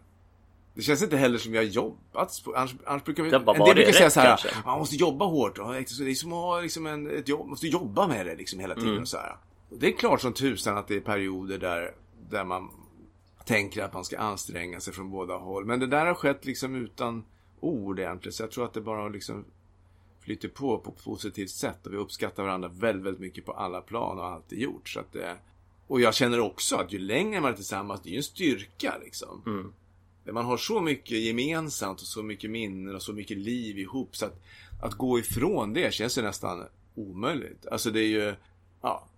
[0.74, 2.43] Det känns inte heller som jag har jobbat.
[2.55, 4.28] Annars, annars brukar vi, en del brukar säga så här.
[4.28, 4.49] kanske.
[4.64, 5.59] Man måste jobba hårt.
[5.59, 7.41] Och, det är som att ha liksom en, ett jobb.
[7.41, 8.91] Man måste jobba med det liksom hela tiden.
[8.91, 9.03] Mm.
[9.03, 9.37] Och så här.
[9.70, 11.95] Det är klart som tusan att det är perioder där,
[12.30, 12.70] där man
[13.45, 15.64] tänker att man ska anstränga sig från båda håll.
[15.64, 17.24] Men det där har skett liksom utan
[17.64, 18.32] ord egentligen.
[18.32, 19.44] Så jag tror att det bara liksom
[20.20, 21.86] flyter på på ett positivt sätt.
[21.86, 24.88] Och vi uppskattar varandra väldigt, väldigt mycket på alla plan och har alltid gjort.
[24.88, 25.36] Så att det,
[25.86, 28.94] och jag känner också att ju längre man är tillsammans, det är ju en styrka
[29.04, 29.42] liksom.
[30.32, 34.16] Man har så mycket gemensamt och så mycket minnen och så mycket liv ihop.
[34.16, 34.42] Så att,
[34.82, 37.66] att gå ifrån det känns ju nästan omöjligt.
[37.66, 38.34] Alltså det är ju,
[38.82, 39.08] ja.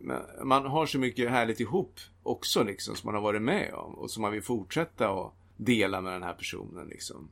[0.00, 3.94] Men Man har så mycket härligt ihop också liksom som man har varit med om.
[3.94, 7.28] Och som man vill fortsätta att dela med den här personen liksom.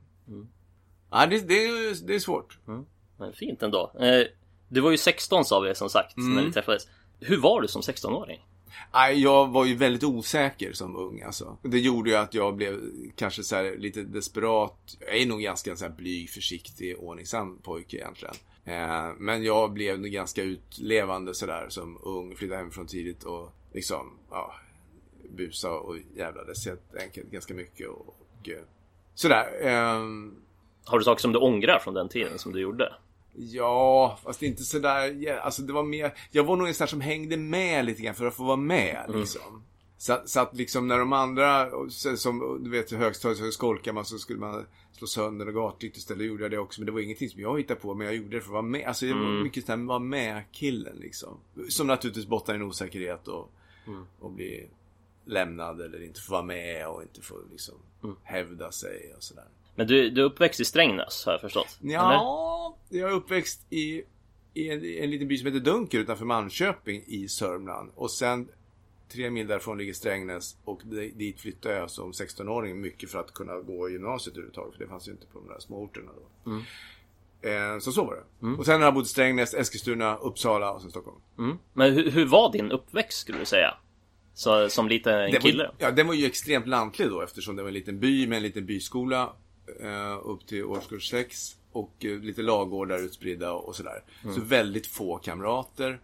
[1.10, 2.58] Ja, det, det, är, det är svårt.
[3.18, 3.92] Men fint ändå.
[4.00, 4.26] Eh,
[4.68, 6.44] du var ju 16 sa vi som sagt när Mm.
[6.44, 6.88] vi träffades.
[7.20, 8.46] Hur var du som 16-åring?
[8.92, 11.56] Nej, jag var ju väldigt osäker som ung alltså.
[11.62, 12.80] Det gjorde ju att jag blev
[13.16, 14.96] kanske så här lite desperat.
[15.00, 18.34] Jag är nog ganska så här blyg, försiktig, ordningsam pojke egentligen.
[18.64, 22.36] Eh, men jag blev nog ganska utlevande sådär som ung.
[22.36, 24.54] Flyttade hemifrån tidigt och liksom, ja,
[25.36, 27.88] busa och jävlades helt enkelt ganska mycket.
[27.88, 28.62] Och, och eh,
[29.14, 29.46] sådär.
[29.62, 30.34] ehm,
[30.84, 32.92] Har du saker som du ångrar från den tiden som du gjorde?
[33.36, 37.36] Ja, fast inte sådär, alltså det var mer, jag var nog en sån som hängde
[37.36, 39.62] med lite grann för att få vara med liksom.
[39.98, 41.68] Så, så att liksom när de andra,
[42.16, 46.26] som du vet högstadiet så skolkar man så skulle man slå sönder och gatlyktor istället
[46.26, 46.80] gjorde jag det också.
[46.80, 48.62] Men det var ingenting som jag hittade på men jag gjorde det för att vara
[48.62, 48.86] med.
[48.86, 51.38] Alltså jag var mycket sån här vara med killen liksom.
[51.68, 53.50] Som naturligtvis bottnar i en osäkerhet och,
[54.20, 54.66] och bli
[55.26, 57.74] lämnad eller inte få vara med och inte få liksom
[58.22, 59.44] hävda sig och sådär.
[59.74, 61.78] Men du, du är uppväxt i Strängnäs har jag förstått?
[61.82, 61.92] eller?
[61.92, 64.02] Ja, jag är uppväxt i,
[64.54, 67.90] i en, en liten by som heter Dunker utanför Malmköping i Sörmland.
[67.94, 68.48] Och sen
[69.08, 73.34] tre mil därifrån ligger Strängnäs och di- dit flyttade jag som 16-åring mycket för att
[73.34, 74.74] kunna gå i gymnasiet överhuvudtaget.
[74.76, 76.10] För det fanns ju inte på de där små orterna
[76.44, 76.52] då.
[77.48, 78.46] Eh, så så var det.
[78.58, 81.16] Och sen har jag bott i Strängnäs, Eskilstuna, Uppsala och sen Stockholm.
[81.38, 81.58] Mm.
[81.72, 83.74] Men hur, hur var din uppväxt skulle du säga?
[84.34, 85.64] Så, som liten Den kille?
[85.64, 88.36] Var, ja, den var ju extremt lantlig då eftersom det var en liten by med
[88.36, 89.32] en liten byskola
[89.80, 94.02] eh, upp till årskurs 6 och eh, lite lagårdar utspridda och sådär.
[94.34, 96.00] Så väldigt få kamrater.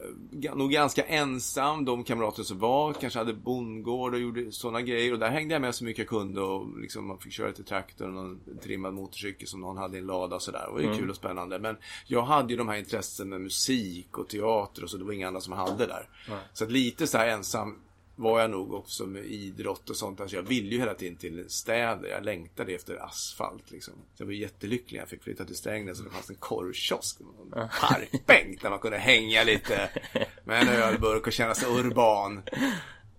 [0.00, 1.84] Eh, nog ganska ensam.
[1.84, 5.12] De kamrater som var kanske hade bondgård och gjorde sådana grejer.
[5.12, 7.64] Och där hängde jag med så mycket jag kunde och liksom man fick köra till
[7.64, 10.64] traktorn och en trimmad motorcykel som någon hade i en lada och sådär.
[10.66, 11.58] Det var ju kul och spännande.
[11.58, 11.76] Men
[12.06, 14.96] jag hade ju de här intressen med musik och teater och så.
[14.96, 16.08] Det var inga andra som hade där.
[16.52, 17.76] Så att lite så här ensam
[18.18, 20.20] var jag nog också med idrott och sånt.
[20.20, 22.08] Alltså jag ville ju hela tiden till städer.
[22.08, 23.94] Jag längtade efter asfalt liksom.
[24.14, 27.20] Så jag var jättelycklig när jag fick flytta till Strängnäs och det fanns en korvkiosk.
[27.20, 29.90] och En parkbänk där man kunde hänga lite
[30.44, 32.42] med en ölburk och känna sig urban.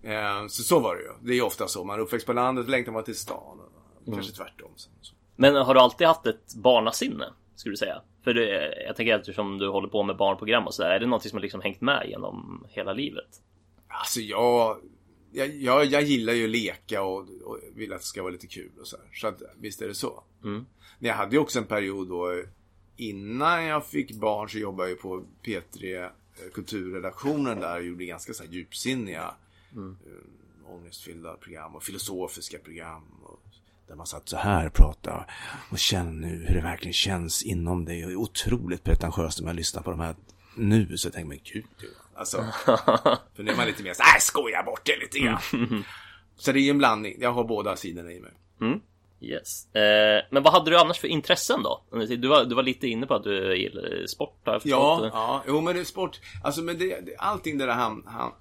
[0.02, 1.08] Eh, Så så var det ju.
[1.20, 1.84] Det är ju ofta så.
[1.84, 3.60] Man är uppväxt på landet längtar man till stan.
[4.06, 4.70] Och Kanske tvärtom.
[5.36, 7.24] Men har du alltid haft ett barnasinne?
[7.56, 8.02] Skulle du säga?
[8.24, 10.90] För det, jag tänker eftersom du håller på med barnprogram och sådär.
[10.90, 13.28] Är det något som har liksom hängt med genom hela livet?
[13.88, 14.76] Alltså jag,
[15.32, 18.46] jag, jag, jag gillar ju att leka och, och vill att det ska vara lite
[18.46, 19.06] kul och så här.
[19.14, 20.22] Så att visst är det så.
[20.98, 22.42] Men jag hade ju också en period då
[22.96, 26.10] innan jag fick barn så jobbade jag ju på P3 eh,
[26.52, 29.34] kulturredaktionen där och gjorde ganska så här djupsinniga
[29.72, 33.02] eh, ångestfyllda program och filosofiska program.
[33.22, 33.40] Och,
[33.88, 35.24] där man satt så här och pratade
[35.70, 38.04] och kände nu hur det verkligen känns inom dig.
[38.04, 40.14] Och det är otroligt pretentiöst när man lyssnar på de här
[40.54, 41.64] nu så tänker men gud.
[42.14, 42.36] Alltså,
[43.34, 45.84] för nu är man lite mer så här, skoja bort det lite grann.
[46.36, 47.16] Så det är ju en blandning.
[47.20, 48.32] Jag har båda sidorna i mig.
[49.20, 49.74] Yes.
[49.74, 51.82] Eh, men vad hade du annars för intressen då?
[51.90, 55.60] Du var, du var lite inne på att du gillar sport har Ja, ja, jo
[55.60, 56.20] men det är sport.
[56.44, 58.32] Alltså men det, det, allting det där han, han,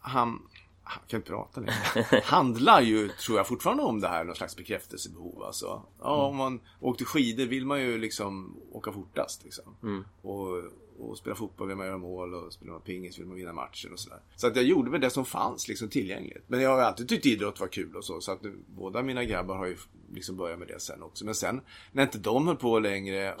[0.00, 0.42] han,
[0.84, 2.22] jag kan inte prata längre.
[2.24, 5.42] Handlar ju, tror jag, fortfarande om det här, någon slags bekräftelsebehov.
[5.42, 5.82] Alltså.
[6.00, 9.44] Ja, om man åkte skidor vill man ju liksom åka fortast.
[9.44, 10.04] Liksom.
[10.22, 10.62] Och,
[10.98, 13.92] och spela fotboll vill man göra mål och spelar man pingis vill man vinna matchen
[13.92, 14.18] och sådär.
[14.36, 16.44] Så att jag gjorde väl det som fanns liksom tillgängligt.
[16.46, 18.20] Men jag har alltid tyckt idrott var kul och så.
[18.20, 19.76] Så att nu, båda mina grabbar har ju
[20.12, 21.24] liksom börjat med det sen också.
[21.24, 21.60] Men sen
[21.92, 23.34] när inte de höll på längre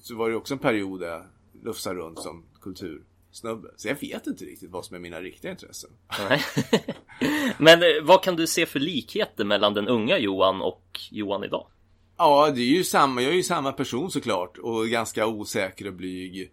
[0.00, 1.24] så var det också en period där jag
[1.62, 3.68] lufsade runt som kultursnubbe.
[3.76, 5.90] Så jag vet inte riktigt vad som är mina riktiga intressen.
[7.58, 11.66] Men eh, vad kan du se för likheter mellan den unga Johan och Johan idag?
[12.16, 13.22] Ja, det är ju samma.
[13.22, 14.58] Jag är ju samma person såklart.
[14.58, 16.50] Och ganska osäker och blyg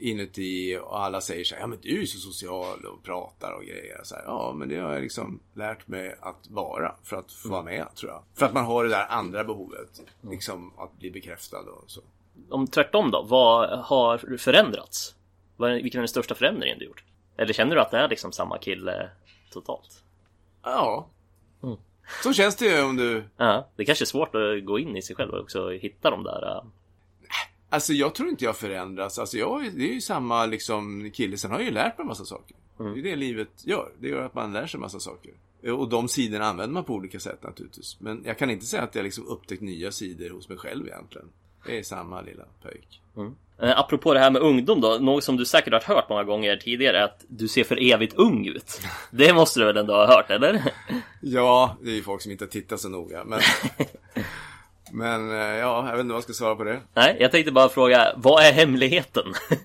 [0.00, 0.78] inuti.
[0.82, 4.00] Och alla säger så här, ja men du är så social och pratar och grejer.
[4.04, 6.94] Så här, ja, men det har jag liksom lärt mig att vara.
[7.02, 8.22] För att få vara med, tror jag.
[8.34, 10.02] För att man har det där andra behovet.
[10.30, 12.00] Liksom att bli bekräftad och så.
[12.50, 15.14] Om tvärtom då, vad har förändrats?
[15.56, 17.04] Vilken är den största förändringen du gjort?
[17.36, 19.10] Eller känner du att det är liksom samma kille
[19.52, 20.02] totalt?
[20.62, 21.08] Ja.
[22.22, 23.24] Så känns det ju om du...
[23.36, 26.24] Ja, det kanske är svårt att gå in i sig själv och också hitta de
[26.24, 26.64] där...
[27.70, 29.18] Alltså jag tror inte jag förändras.
[29.18, 31.36] Alltså jag, det är ju samma liksom kille.
[31.36, 32.56] Sen har jag ju lärt mig en massa saker.
[32.78, 33.92] Det är det livet gör.
[33.98, 35.32] Det gör att man lär sig massa saker.
[35.72, 37.96] Och de sidorna använder man på olika sätt naturligtvis.
[38.00, 41.28] Men jag kan inte säga att jag liksom upptäckt nya sidor hos mig själv egentligen.
[41.66, 43.00] Det är samma lilla pöjk.
[43.62, 46.56] Eh, apropå det här med ungdom då, något som du säkert har hört många gånger
[46.56, 48.80] tidigare är att du ser för evigt ung ut.
[49.10, 50.62] Det måste du väl ändå ha hört, eller?
[51.20, 53.24] Ja, det är ju folk som inte tittar så noga.
[53.24, 53.40] Men,
[54.92, 56.80] men eh, ja, jag vet inte vad jag ska svara på det.
[56.94, 59.24] Nej, jag tänkte bara fråga, vad är hemligheten?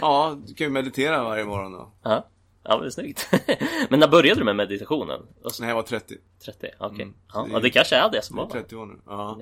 [0.00, 1.92] Ja, du kan ju meditera varje morgon då.
[2.02, 2.26] ja,
[2.62, 3.28] ja men snyggt.
[3.90, 5.20] men när började du med meditationen?
[5.60, 6.16] När jag var 30.
[6.44, 6.68] 30?
[6.78, 7.02] Okej.
[7.02, 8.94] Mm, så ja, det är- det kanske är det som är var 30 år nu.
[9.06, 9.38] Ja.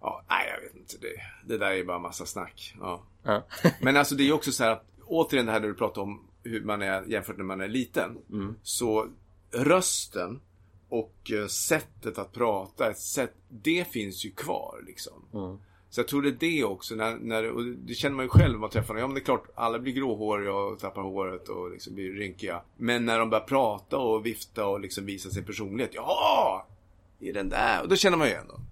[0.00, 0.22] ja.
[0.28, 0.94] Nej, jag vet inte.
[1.00, 2.74] Det, det där är bara massa snack.
[2.80, 3.02] Ja.
[3.22, 3.42] Ja.
[3.80, 6.24] Men alltså det är ju också så här att, återigen det här du pratar om
[6.42, 8.18] hur man är jämfört när man är liten.
[8.62, 9.06] Så
[9.52, 10.40] rösten
[10.94, 15.12] och eh, sättet att prata, ett sätt, det finns ju kvar liksom.
[15.90, 18.52] Så jag tror det är det också, när, när, och det känner man ju själv
[18.52, 19.00] när man träffar någon.
[19.00, 22.62] Ja men det är klart, alla blir gråhåriga och tappar håret och liksom blir rynkiga.
[22.76, 25.92] Men när de börjar prata och vifta och liksom visa sin personlighet.
[25.94, 26.66] Ja!
[27.18, 27.82] Det är den där.
[27.82, 28.66] Och då känner man ju igen dem.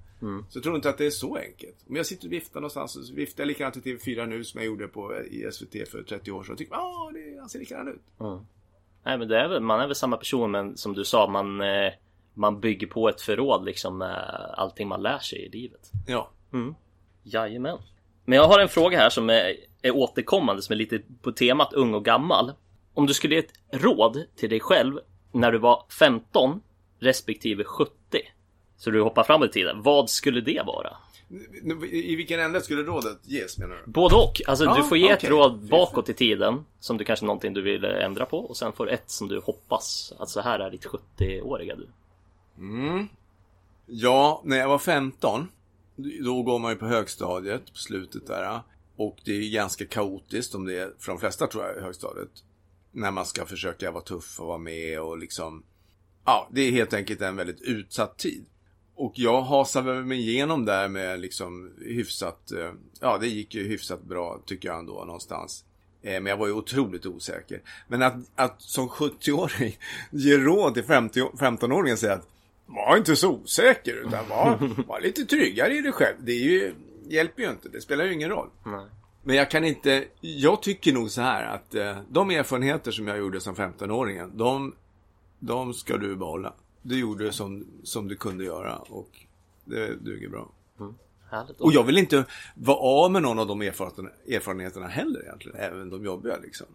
[0.49, 1.77] Så jag tror inte att det är så enkelt.
[1.89, 4.61] Om jag sitter och viftar någonstans och så viftar jag likadant i TV4 nu som
[4.61, 6.53] jag gjorde på, i SVT för 30 år sedan.
[6.53, 8.03] Och tycker ja, det han ser likadan ut.
[9.05, 11.61] Nej men det är väl, man är väl samma person men som du sa, man,
[11.61, 11.93] eh,
[12.35, 15.91] man bygger på ett förråd liksom med allting man lär sig i livet.
[16.07, 16.31] Ja.
[17.23, 17.79] Jajamän.
[18.25, 21.73] Men jag har en fråga här som är, är återkommande som är lite på temat
[21.73, 22.53] ung och gammal.
[22.95, 23.53] Om du skulle ge ett
[23.83, 24.99] råd till dig själv
[25.33, 26.61] när du var 15
[26.99, 27.93] respektive 70
[28.77, 29.83] så du hoppar fram i tiden.
[29.83, 30.97] Vad skulle det vara?
[31.91, 33.91] I vilken ände skulle rådet ges menar du?
[33.91, 34.41] Både och.
[34.47, 35.31] Alltså Ja, du får ge ett okej.
[35.31, 38.87] råd bakåt i tiden som du kanske någonting du vill ändra på och sen får
[38.87, 41.89] du ett som du hoppas att så här är ditt 70-åriga du.
[42.59, 43.09] Mm.
[43.87, 45.49] Ja, när jag var 15
[46.25, 48.61] Då går man ju på högstadiet på slutet där
[48.97, 51.81] Och det är ju ganska kaotiskt om det är, för de flesta tror jag, i
[51.81, 52.45] högstadiet
[52.93, 55.63] När man ska försöka vara tuff och vara med och liksom
[56.25, 58.45] Ja, det är helt enkelt en väldigt utsatt tid.
[58.95, 64.03] Och jag hasade mig igenom där med liksom hyfsat eh, Ja, det gick ju hyfsat
[64.03, 65.65] bra tycker jag ändå någonstans.
[66.03, 67.63] Eh, men jag var ju otroligt osäker.
[67.89, 69.77] Men att, att som 70-åring
[70.11, 72.29] ge råd till 50 15-åringen och säga att
[72.75, 74.59] var inte så osäker utan var,
[74.89, 76.17] var lite tryggare i dig själv.
[76.21, 76.75] Det ju,
[77.09, 78.49] hjälper ju inte, det spelar ju ingen roll.
[79.23, 83.19] Men jag kan inte, jag tycker nog så här att eh, de erfarenheter som jag
[83.19, 84.75] gjorde som 15-åringen, de,
[85.39, 86.55] de ska du behålla.
[86.83, 89.09] Du gjorde som, som du kunde göra och
[89.65, 90.51] det duger bra.
[91.31, 91.61] Härligt.
[91.61, 95.91] Och jag vill inte vara av med någon av de erfarenheterna, erfarenheterna heller egentligen, även
[95.91, 96.67] de jobbiga liksom.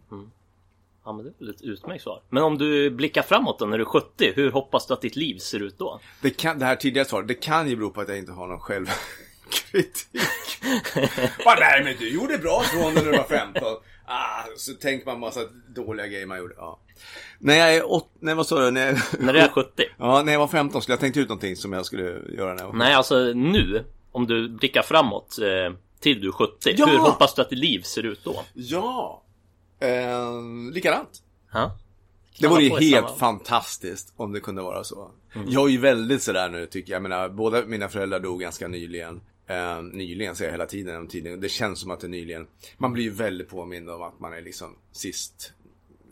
[1.07, 2.21] Ja men det är väl ett utmärkt svar.
[2.29, 5.15] Men om du blickar framåt då när du är 70, hur hoppas du att ditt
[5.15, 5.99] liv ser ut då?
[6.21, 8.47] Det, kan, det här tidigare svaret, det kan ju bero på att jag inte har
[8.47, 10.07] någon självkritik.
[11.45, 13.63] Bara, nej men du gjorde bra från när du var 15.
[14.05, 15.39] Ah, så tänker man massa
[15.75, 16.53] dåliga grejer man gjorde.
[16.57, 16.79] Ja.
[17.39, 18.71] När jag är åt, nej vad sa du?
[18.71, 19.83] När jag, När du är 70?
[19.97, 22.03] ja, när jag var 15 skulle jag tänkt ut någonting som jag skulle
[22.37, 26.31] göra när jag var Nej alltså nu, om du blickar framåt eh, till du är
[26.31, 26.85] 70, Ja!
[26.85, 28.43] hur hoppas du att ditt liv ser ut då?
[28.53, 29.23] Ja!
[29.79, 30.41] Eh,
[30.73, 31.23] likadant.
[31.53, 31.77] Ja?
[32.39, 35.11] Det vore ju helt samma- fantastiskt om det kunde vara så.
[35.47, 36.95] Jag är ju väldigt sådär nu tycker jag.
[36.95, 39.21] Jag menar, båda mina föräldrar dog ganska nyligen.
[39.47, 41.41] Eh, nyligen säger jag hela tiden om tiden.
[41.41, 42.47] Det känns som att det är nyligen.
[42.77, 45.53] Man blir ju väldigt påmind om att man är liksom sist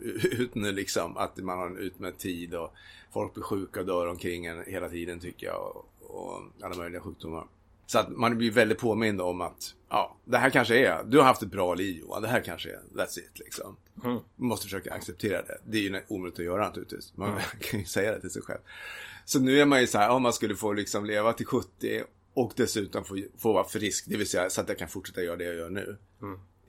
[0.22, 1.16] ut nu liksom.
[1.16, 2.72] Att man har en utmätt tid och
[3.12, 5.76] folk blir sjuka och dör omkring en hela tiden tycker jag.
[5.76, 7.44] Och, och alla möjliga sjukdomar.
[7.86, 11.24] Så att man blir väldigt påmind om att, ja, det här kanske är, du har
[11.24, 13.76] haft ett bra liv Johan, det här kanske är, that's it liksom.
[14.02, 15.58] Man måste försöka acceptera det.
[15.64, 17.16] Det är ju omöjligt att göra naturligtvis.
[17.16, 18.60] Man kan ju säga det till sig själv.
[19.24, 22.02] Så nu är man ju så här, om man skulle få liksom leva till 70
[22.34, 25.36] och dessutom få, få vara frisk, det vill säga så att jag kan fortsätta göra
[25.36, 25.96] det jag gör nu.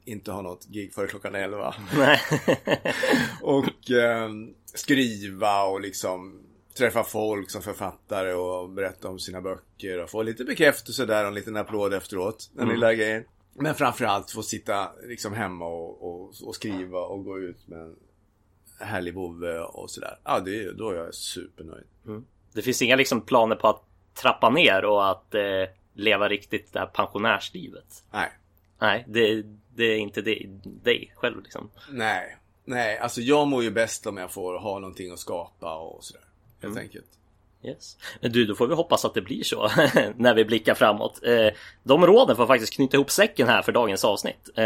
[0.05, 1.76] Inte ha något gig före klockan 11.
[1.97, 2.22] Nej.
[3.41, 4.30] Och eh,
[4.74, 6.47] skriva och liksom
[6.78, 11.28] träffa folk som författare och berätta om sina böcker och få lite bekräftelse där och
[11.28, 12.49] en liten applåd efteråt.
[12.53, 13.23] Den lilla grejen.
[13.53, 17.95] Men framförallt få sitta liksom hemma och, och, och skriva och gå ut med en
[18.80, 20.19] härlig vovve och sådär.
[20.23, 21.86] Ja, det är, då är jag supernöjd.
[22.53, 25.41] Det finns inga liksom planer på att trappa ner och att eh,
[25.93, 28.03] leva riktigt det här pensionärslivet?
[28.11, 28.32] Nej.
[28.80, 29.43] Nej, det,
[29.75, 30.21] det är inte
[30.63, 31.69] dig själv liksom.
[31.91, 32.38] Nej.
[32.65, 36.26] Nej, alltså jag mår ju bäst om jag får ha någonting att skapa och sådär.
[36.62, 37.05] Helt enkelt.
[37.64, 37.97] Yes.
[38.22, 39.70] Du, då får vi hoppas att det blir så
[40.16, 41.20] när vi blickar framåt.
[41.24, 41.47] Eh,
[41.84, 44.49] de råden får faktiskt knyta ihop säcken här för dagens avsnitt.
[44.55, 44.64] Eh,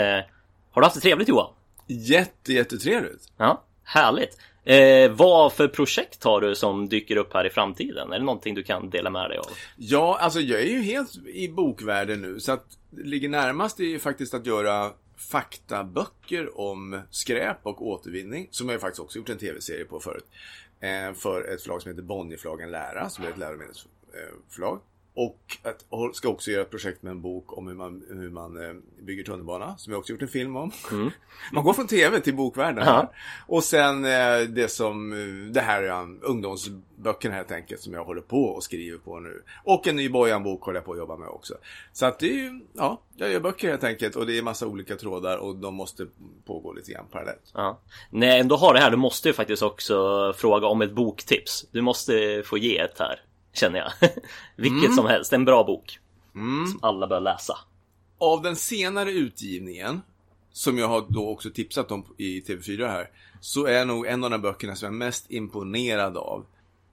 [0.72, 1.54] har du haft det trevligt Johan?
[1.88, 3.32] Jätte, jättetrevligt.
[3.38, 4.38] Ja, härligt.
[4.64, 8.12] Eh, vad för projekt har du som dyker upp här i framtiden?
[8.12, 9.48] Är det någonting du kan dela med dig av?
[9.78, 12.40] Ja, alltså jag är ju helt i bokvärlden nu.
[12.40, 18.48] Så att det ligger närmast är ju faktiskt att göra faktaböcker om skräp och återvinning.
[18.52, 20.26] Som jag faktiskt också gjort en tv-serie på förut.
[20.82, 24.80] Eh, för ett förlag som heter Bonnierförlagen Lära, som är ett läromedelsförlag.
[25.14, 28.66] Och att, ska också göra ett projekt med en bok om hur man, hur man
[28.66, 30.72] eh, bygger tunnelbana, som jag också gjort en film om.
[31.52, 32.84] Man går från tv till bokvärlden.
[32.84, 33.08] här.
[33.48, 38.22] Och sen eh, det som, eh, det här är ungdomsböckerna helt enkelt som jag håller
[38.22, 39.44] på och skriver på nu.
[39.64, 41.54] Och en ny Bojan-bok håller jag på att jobba med också.
[41.94, 44.68] Så att det är ju, ja, jag gör böcker helt enkelt och det är massa
[44.68, 46.08] olika trådar och de måste
[46.46, 47.52] pågå lite grann parallellt.
[47.54, 47.80] Ja.
[48.10, 51.66] När jag ändå har det här, du måste ju faktiskt också fråga om ett boktips.
[51.72, 53.20] Du måste få ge ett här,
[53.54, 54.10] känner jag.
[54.56, 56.00] Vilket som helst, en bra bok.
[56.72, 57.58] Som alla bör läsa.
[58.18, 60.02] Av den senare utgivningen,
[60.52, 64.30] som jag har då också tipsat om i TV4 här, så är nog en av
[64.30, 66.46] de böckerna som jag är mest imponerad av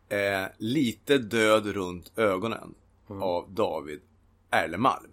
[0.08, 2.74] eh, Lite död runt ögonen
[3.08, 4.00] av David
[4.50, 5.10] Erlemalm.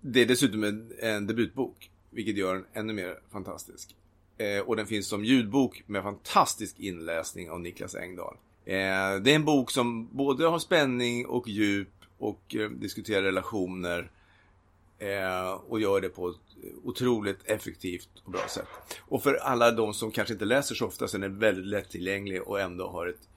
[0.00, 3.96] Det är dessutom en, en debutbok, vilket gör den ännu mer fantastisk.
[4.38, 8.36] Eh, och den finns som ljudbok med fantastisk inläsning av Niklas Engdahl.
[8.66, 11.88] Eh, det är en bok som både har spänning och djup
[12.18, 14.10] och eh, diskuterar relationer
[14.98, 16.36] eh, och gör det på ett
[16.84, 18.68] otroligt effektivt och bra sätt.
[19.00, 22.42] Och för alla de som kanske inte läser så ofta så är den väldigt lättillgänglig
[22.42, 23.28] och ändå har ett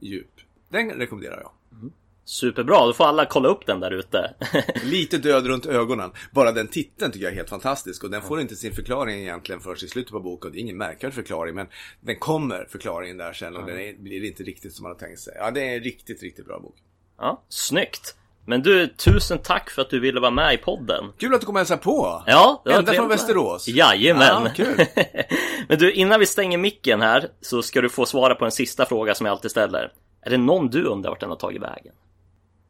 [0.00, 0.40] djup.
[0.68, 1.50] Den rekommenderar jag.
[1.72, 1.92] Mm.
[2.24, 4.34] Superbra, då får alla kolla upp den där ute.
[4.84, 6.10] Lite död runt ögonen.
[6.32, 9.60] Bara den titeln tycker jag är helt fantastisk och den får inte sin förklaring egentligen
[9.60, 10.52] förrän i slutet på boken.
[10.52, 11.66] Det är ingen märkvärdig förklaring men
[12.00, 15.20] den kommer förklaringen där sen och den är, blir inte riktigt som man har tänkt
[15.20, 15.34] sig.
[15.38, 16.76] Ja, det är en riktigt, riktigt bra bok.
[17.18, 18.16] ja, snyggt.
[18.46, 21.04] Men du, tusen tack för att du ville vara med i podden.
[21.18, 22.22] Kul att du kom och hälsade på!
[22.26, 23.08] Ja, det var Ända från.
[23.08, 23.68] Västerås.
[23.68, 24.42] Jajamän.
[24.44, 24.86] Ja, kul.
[25.68, 28.86] Men du, innan vi stänger micken här så ska du få svara på en sista
[28.86, 29.92] fråga som jag alltid ställer.
[30.22, 31.92] Är det någon du undrar vart den har tagit vägen?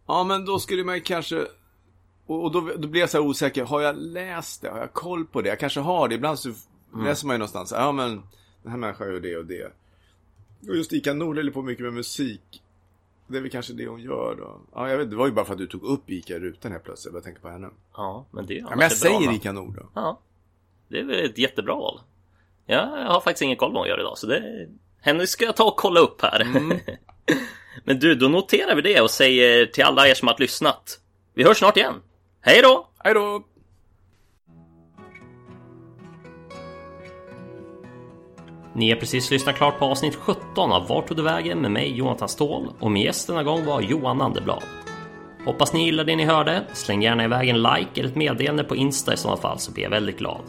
[0.07, 1.47] Ja, men då skulle man ju kanske...
[2.27, 3.65] Och och då, då blir jag så här osäker.
[3.65, 4.71] Har jag läst det?
[4.71, 5.49] Har jag koll på det?
[5.49, 6.15] Jag kanske har det.
[6.15, 6.53] Ibland så
[7.05, 7.73] läser man ju någonstans.
[7.77, 8.23] Ja, men
[8.63, 9.73] den här människan gör det och det.
[10.69, 12.63] Och just Ika Nord håller på mycket med musik.
[13.27, 14.61] Det är väl kanske det hon gör då.
[14.75, 15.11] Ja, jag vet.
[15.11, 17.15] Det var ju bara för att du tog upp Ika i rutan helt plötsligt.
[17.15, 17.71] Jag tänka på henne.
[17.97, 19.33] Ja, men det är Ja, men jag säger.
[19.33, 19.89] Ika Nord då.
[19.95, 20.19] Ja,
[20.89, 22.01] det är väl ett jättebra val.
[22.67, 24.69] Ja, jag har faktiskt ingen koll på vad hon gör idag, så det...
[25.01, 26.41] Henne ska jag ta och kolla upp här.
[26.41, 26.79] Mm.
[27.85, 30.99] Men du, då noterar vi det och säger till alla er som har lyssnat.
[31.35, 31.95] Vi hörs snart igen.
[32.41, 32.89] Hej då!
[32.99, 33.45] Hej då!
[38.77, 41.97] Ni har precis lyssnat klart på avsnitt 17 av Vart tog det vägen med mig
[41.97, 44.63] Jonathan Ståhl och min gäst denna gång var Johan Anderblad.
[45.45, 46.65] Hoppas ni gillade det ni hörde.
[46.73, 49.83] Släng gärna iväg en like eller ett meddelande på Insta i sådana fall så blir
[49.83, 50.43] jag väldigt glad.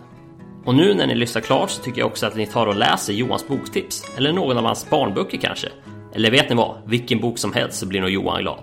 [0.66, 3.14] Och nu när ni lyssnar klart så tycker jag också att ni tar och läser
[3.14, 5.70] Johans boktips eller någon av hans barnböcker kanske.
[6.16, 6.76] Eller vet ni vad?
[6.86, 8.60] Vilken bok som helst så blir nog Johan glad.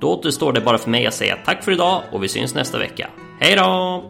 [0.00, 2.78] Då återstår det bara för mig att säga tack för idag och vi syns nästa
[2.78, 3.08] vecka.
[3.40, 4.04] Hej då!